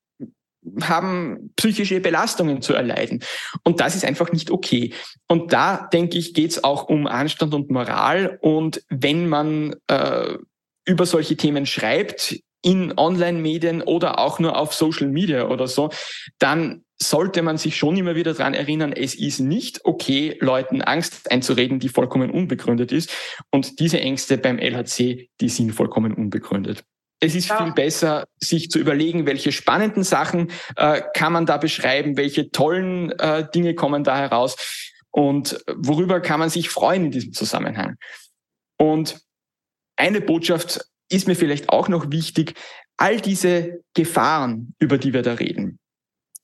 haben 0.82 1.52
psychische 1.56 2.00
Belastungen 2.00 2.62
zu 2.62 2.72
erleiden. 2.74 3.22
Und 3.62 3.80
das 3.80 3.94
ist 3.94 4.04
einfach 4.04 4.32
nicht 4.32 4.50
okay. 4.50 4.94
Und 5.26 5.52
da, 5.52 5.88
denke 5.92 6.16
ich, 6.18 6.32
geht 6.32 6.50
es 6.52 6.64
auch 6.64 6.88
um 6.88 7.06
Anstand 7.06 7.54
und 7.54 7.70
Moral. 7.70 8.38
Und 8.40 8.82
wenn 8.88 9.28
man 9.28 9.76
äh, 9.88 10.34
über 10.86 11.04
solche 11.04 11.36
Themen 11.36 11.66
schreibt, 11.66 12.40
in 12.62 12.96
Online-Medien 12.96 13.82
oder 13.82 14.18
auch 14.18 14.38
nur 14.38 14.56
auf 14.56 14.74
Social 14.74 15.08
Media 15.08 15.48
oder 15.48 15.68
so, 15.68 15.90
dann 16.38 16.84
sollte 17.00 17.42
man 17.42 17.58
sich 17.58 17.76
schon 17.76 17.96
immer 17.96 18.16
wieder 18.16 18.34
dran 18.34 18.54
erinnern, 18.54 18.92
es 18.92 19.14
ist 19.14 19.38
nicht 19.38 19.84
okay, 19.84 20.36
Leuten 20.40 20.82
Angst 20.82 21.30
einzureden, 21.30 21.78
die 21.78 21.88
vollkommen 21.88 22.30
unbegründet 22.30 22.90
ist. 22.90 23.10
Und 23.50 23.78
diese 23.78 24.00
Ängste 24.00 24.36
beim 24.36 24.58
LHC, 24.58 25.28
die 25.40 25.48
sind 25.48 25.72
vollkommen 25.72 26.12
unbegründet. 26.12 26.82
Es 27.20 27.34
ist 27.34 27.48
ja. 27.48 27.62
viel 27.62 27.72
besser, 27.72 28.24
sich 28.38 28.70
zu 28.70 28.78
überlegen, 28.78 29.26
welche 29.26 29.52
spannenden 29.52 30.04
Sachen 30.04 30.50
äh, 30.76 31.02
kann 31.14 31.32
man 31.32 31.46
da 31.46 31.56
beschreiben, 31.56 32.16
welche 32.16 32.50
tollen 32.50 33.10
äh, 33.12 33.48
Dinge 33.52 33.74
kommen 33.74 34.04
da 34.04 34.16
heraus 34.16 34.56
und 35.10 35.64
worüber 35.76 36.20
kann 36.20 36.38
man 36.38 36.50
sich 36.50 36.68
freuen 36.68 37.06
in 37.06 37.10
diesem 37.10 37.32
Zusammenhang. 37.32 37.96
Und 38.76 39.20
eine 39.96 40.20
Botschaft 40.20 40.84
ist 41.10 41.26
mir 41.26 41.36
vielleicht 41.36 41.68
auch 41.68 41.88
noch 41.88 42.10
wichtig, 42.10 42.54
all 42.96 43.20
diese 43.20 43.80
Gefahren, 43.94 44.74
über 44.78 44.98
die 44.98 45.12
wir 45.12 45.22
da 45.22 45.34
reden, 45.34 45.78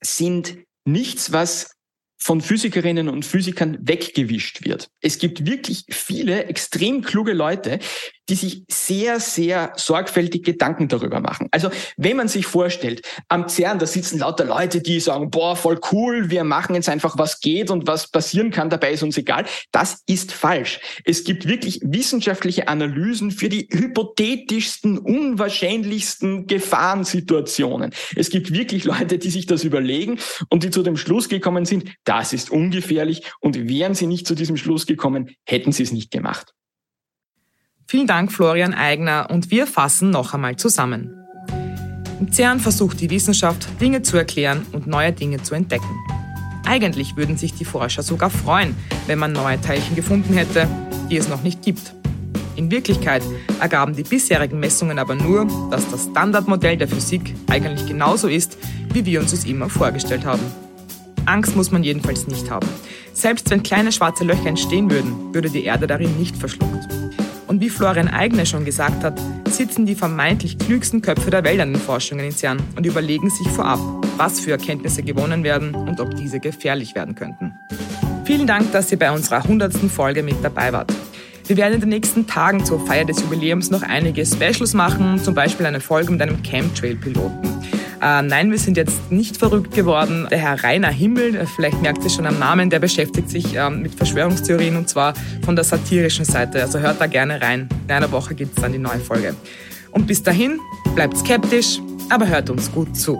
sind 0.02 0.58
nichts, 0.84 1.32
was 1.32 1.74
von 2.16 2.40
Physikerinnen 2.40 3.08
und 3.08 3.24
Physikern 3.24 3.76
weggewischt 3.80 4.64
wird. 4.64 4.88
Es 5.00 5.18
gibt 5.18 5.46
wirklich 5.46 5.84
viele 5.90 6.44
extrem 6.44 7.02
kluge 7.02 7.32
Leute, 7.32 7.80
die 8.28 8.34
sich 8.34 8.64
sehr, 8.70 9.20
sehr 9.20 9.72
sorgfältig 9.76 10.44
Gedanken 10.44 10.88
darüber 10.88 11.20
machen. 11.20 11.48
Also 11.50 11.70
wenn 11.96 12.16
man 12.16 12.28
sich 12.28 12.46
vorstellt, 12.46 13.02
am 13.28 13.48
CERN, 13.48 13.78
da 13.78 13.86
sitzen 13.86 14.18
lauter 14.18 14.44
Leute, 14.44 14.80
die 14.80 15.00
sagen, 15.00 15.30
boah, 15.30 15.56
voll 15.56 15.78
cool, 15.92 16.30
wir 16.30 16.44
machen 16.44 16.74
jetzt 16.74 16.88
einfach, 16.88 17.18
was 17.18 17.40
geht 17.40 17.70
und 17.70 17.86
was 17.86 18.10
passieren 18.10 18.50
kann, 18.50 18.70
dabei 18.70 18.92
ist 18.92 19.02
uns 19.02 19.18
egal. 19.18 19.44
Das 19.72 20.02
ist 20.06 20.32
falsch. 20.32 20.80
Es 21.04 21.24
gibt 21.24 21.46
wirklich 21.46 21.80
wissenschaftliche 21.82 22.68
Analysen 22.68 23.30
für 23.30 23.48
die 23.48 23.68
hypothetischsten, 23.70 24.98
unwahrscheinlichsten 24.98 26.46
Gefahrensituationen. 26.46 27.92
Es 28.16 28.30
gibt 28.30 28.52
wirklich 28.52 28.84
Leute, 28.84 29.18
die 29.18 29.30
sich 29.30 29.46
das 29.46 29.64
überlegen 29.64 30.18
und 30.48 30.64
die 30.64 30.70
zu 30.70 30.82
dem 30.82 30.96
Schluss 30.96 31.28
gekommen 31.28 31.64
sind, 31.64 31.90
das 32.04 32.32
ist 32.32 32.50
ungefährlich 32.50 33.22
und 33.40 33.68
wären 33.68 33.94
sie 33.94 34.06
nicht 34.06 34.26
zu 34.26 34.34
diesem 34.34 34.56
Schluss 34.56 34.86
gekommen, 34.86 35.30
hätten 35.44 35.72
sie 35.72 35.82
es 35.82 35.92
nicht 35.92 36.10
gemacht. 36.10 36.54
Vielen 37.86 38.06
Dank, 38.06 38.32
Florian 38.32 38.72
Eigner, 38.72 39.28
und 39.30 39.50
wir 39.50 39.66
fassen 39.66 40.10
noch 40.10 40.32
einmal 40.32 40.56
zusammen. 40.56 41.14
Im 42.18 42.32
CERN 42.32 42.58
versucht 42.58 43.00
die 43.00 43.10
Wissenschaft, 43.10 43.68
Dinge 43.80 44.00
zu 44.02 44.16
erklären 44.16 44.64
und 44.72 44.86
neue 44.86 45.12
Dinge 45.12 45.42
zu 45.42 45.54
entdecken. 45.54 46.00
Eigentlich 46.64 47.16
würden 47.16 47.36
sich 47.36 47.52
die 47.52 47.66
Forscher 47.66 48.02
sogar 48.02 48.30
freuen, 48.30 48.74
wenn 49.06 49.18
man 49.18 49.32
neue 49.32 49.60
Teilchen 49.60 49.96
gefunden 49.96 50.34
hätte, 50.34 50.66
die 51.10 51.18
es 51.18 51.28
noch 51.28 51.42
nicht 51.42 51.60
gibt. 51.62 51.94
In 52.56 52.70
Wirklichkeit 52.70 53.22
ergaben 53.60 53.94
die 53.94 54.02
bisherigen 54.02 54.60
Messungen 54.60 54.98
aber 54.98 55.14
nur, 55.14 55.46
dass 55.70 55.90
das 55.90 56.04
Standardmodell 56.04 56.78
der 56.78 56.88
Physik 56.88 57.34
eigentlich 57.50 57.86
genauso 57.86 58.28
ist, 58.28 58.56
wie 58.92 59.04
wir 59.04 59.20
uns 59.20 59.32
es 59.32 59.44
immer 59.44 59.68
vorgestellt 59.68 60.24
haben. 60.24 60.42
Angst 61.26 61.56
muss 61.56 61.70
man 61.70 61.82
jedenfalls 61.82 62.26
nicht 62.28 62.50
haben. 62.50 62.68
Selbst 63.12 63.50
wenn 63.50 63.62
kleine 63.62 63.92
schwarze 63.92 64.24
Löcher 64.24 64.46
entstehen 64.46 64.90
würden, 64.90 65.34
würde 65.34 65.50
die 65.50 65.64
Erde 65.64 65.86
darin 65.86 66.16
nicht 66.18 66.36
verschluckt. 66.36 66.93
Und 67.54 67.60
wie 67.60 67.70
Florian 67.70 68.08
Eigner 68.08 68.46
schon 68.46 68.64
gesagt 68.64 69.04
hat, 69.04 69.16
sitzen 69.48 69.86
die 69.86 69.94
vermeintlich 69.94 70.58
klügsten 70.58 71.02
Köpfe 71.02 71.30
der 71.30 71.44
Welt 71.44 71.60
an 71.60 71.72
den 71.72 71.80
Forschungen 71.80 72.26
in 72.26 72.32
CERN 72.32 72.60
und 72.74 72.84
überlegen 72.84 73.30
sich 73.30 73.46
vorab, 73.46 73.78
was 74.16 74.40
für 74.40 74.50
Erkenntnisse 74.50 75.04
gewonnen 75.04 75.44
werden 75.44 75.72
und 75.72 76.00
ob 76.00 76.16
diese 76.16 76.40
gefährlich 76.40 76.96
werden 76.96 77.14
könnten. 77.14 77.54
Vielen 78.24 78.48
Dank, 78.48 78.72
dass 78.72 78.90
ihr 78.90 78.98
bei 78.98 79.12
unserer 79.12 79.36
100. 79.36 79.72
Folge 79.88 80.24
mit 80.24 80.34
dabei 80.42 80.72
wart. 80.72 80.92
Wir 81.46 81.56
werden 81.56 81.74
in 81.74 81.80
den 81.82 81.90
nächsten 81.90 82.26
Tagen 82.26 82.64
zur 82.64 82.84
Feier 82.84 83.04
des 83.04 83.20
Jubiläums 83.20 83.70
noch 83.70 83.82
einige 83.82 84.26
Specials 84.26 84.74
machen, 84.74 85.20
zum 85.22 85.36
Beispiel 85.36 85.66
eine 85.66 85.78
Folge 85.78 86.10
mit 86.10 86.22
einem 86.22 86.42
Chemtrail-Piloten. 86.42 87.53
Äh, 88.04 88.20
nein, 88.20 88.50
wir 88.50 88.58
sind 88.58 88.76
jetzt 88.76 89.10
nicht 89.10 89.38
verrückt 89.38 89.74
geworden. 89.74 90.26
Der 90.30 90.36
Herr 90.36 90.62
Rainer 90.62 90.90
Himmel, 90.90 91.34
äh, 91.34 91.46
vielleicht 91.46 91.80
merkt 91.80 92.04
ihr 92.04 92.10
schon 92.10 92.26
am 92.26 92.38
Namen, 92.38 92.68
der 92.68 92.78
beschäftigt 92.78 93.30
sich 93.30 93.56
äh, 93.56 93.70
mit 93.70 93.94
Verschwörungstheorien 93.94 94.76
und 94.76 94.90
zwar 94.90 95.14
von 95.42 95.56
der 95.56 95.64
satirischen 95.64 96.26
Seite. 96.26 96.60
Also 96.60 96.80
hört 96.80 97.00
da 97.00 97.06
gerne 97.06 97.40
rein. 97.40 97.66
In 97.88 97.94
einer 97.94 98.12
Woche 98.12 98.34
gibt 98.34 98.58
es 98.58 98.62
dann 98.62 98.72
die 98.72 98.78
neue 98.78 99.00
Folge. 99.00 99.34
Und 99.90 100.06
bis 100.06 100.22
dahin, 100.22 100.60
bleibt 100.94 101.16
skeptisch, 101.16 101.78
aber 102.10 102.28
hört 102.28 102.50
uns 102.50 102.70
gut 102.70 102.94
zu. 102.94 103.18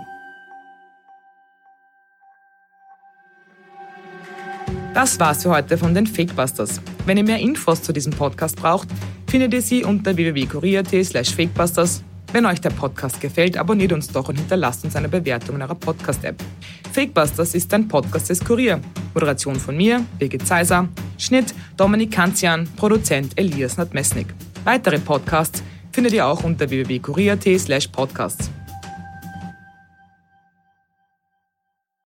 Das 4.93 5.19
war's 5.19 5.45
für 5.45 5.51
heute 5.51 5.79
von 5.79 5.95
den 5.95 6.07
Fakebusters. 6.07 6.83
Wenn 7.07 7.17
ihr 7.17 7.25
mehr 7.25 7.39
Infos 7.39 7.83
zu 7.83 7.95
diesem 7.95 8.13
Podcast 8.13 8.57
braucht, 8.57 8.89
findet 9.29 9.55
ihr 9.55 9.63
sie 9.63 9.83
unter 9.83 10.15
www.kurier.at 10.15 11.07
slash 11.07 11.35
fakebusters 11.35 12.05
wenn 12.35 12.47
euch 12.47 12.61
der 12.61 12.71
Podcast 12.71 13.21
gefällt, 13.21 13.57
abonniert 13.57 13.93
uns 13.93 14.09
doch 14.09 14.29
und 14.29 14.35
hinterlasst 14.35 14.85
uns 14.85 14.97
eine 14.97 15.09
Bewertung 15.09 15.55
in 15.55 15.63
eurer 15.63 15.77
Podcast-App. 15.77 16.35
Fakebusters 16.93 17.55
ist 17.55 17.73
ein 17.73 17.87
Podcast 17.87 18.29
des 18.29 18.45
Kurier. 18.45 18.81
Moderation 19.15 19.55
von 19.55 19.77
mir, 19.77 20.05
Birgit 20.19 20.45
Zeiser. 20.45 20.89
Schnitt 21.17 21.55
Dominik 21.77 22.11
Kanzian. 22.11 22.69
Produzent 22.77 23.39
Elias 23.39 23.77
Nadmesnik. 23.77 24.27
Weitere 24.65 24.99
Podcasts 24.99 25.63
findet 25.93 26.13
ihr 26.13 26.27
auch 26.27 26.43
unter 26.43 26.69
www.kurier.at 26.69 27.61
slash 27.61 27.87
podcasts. 27.87 28.51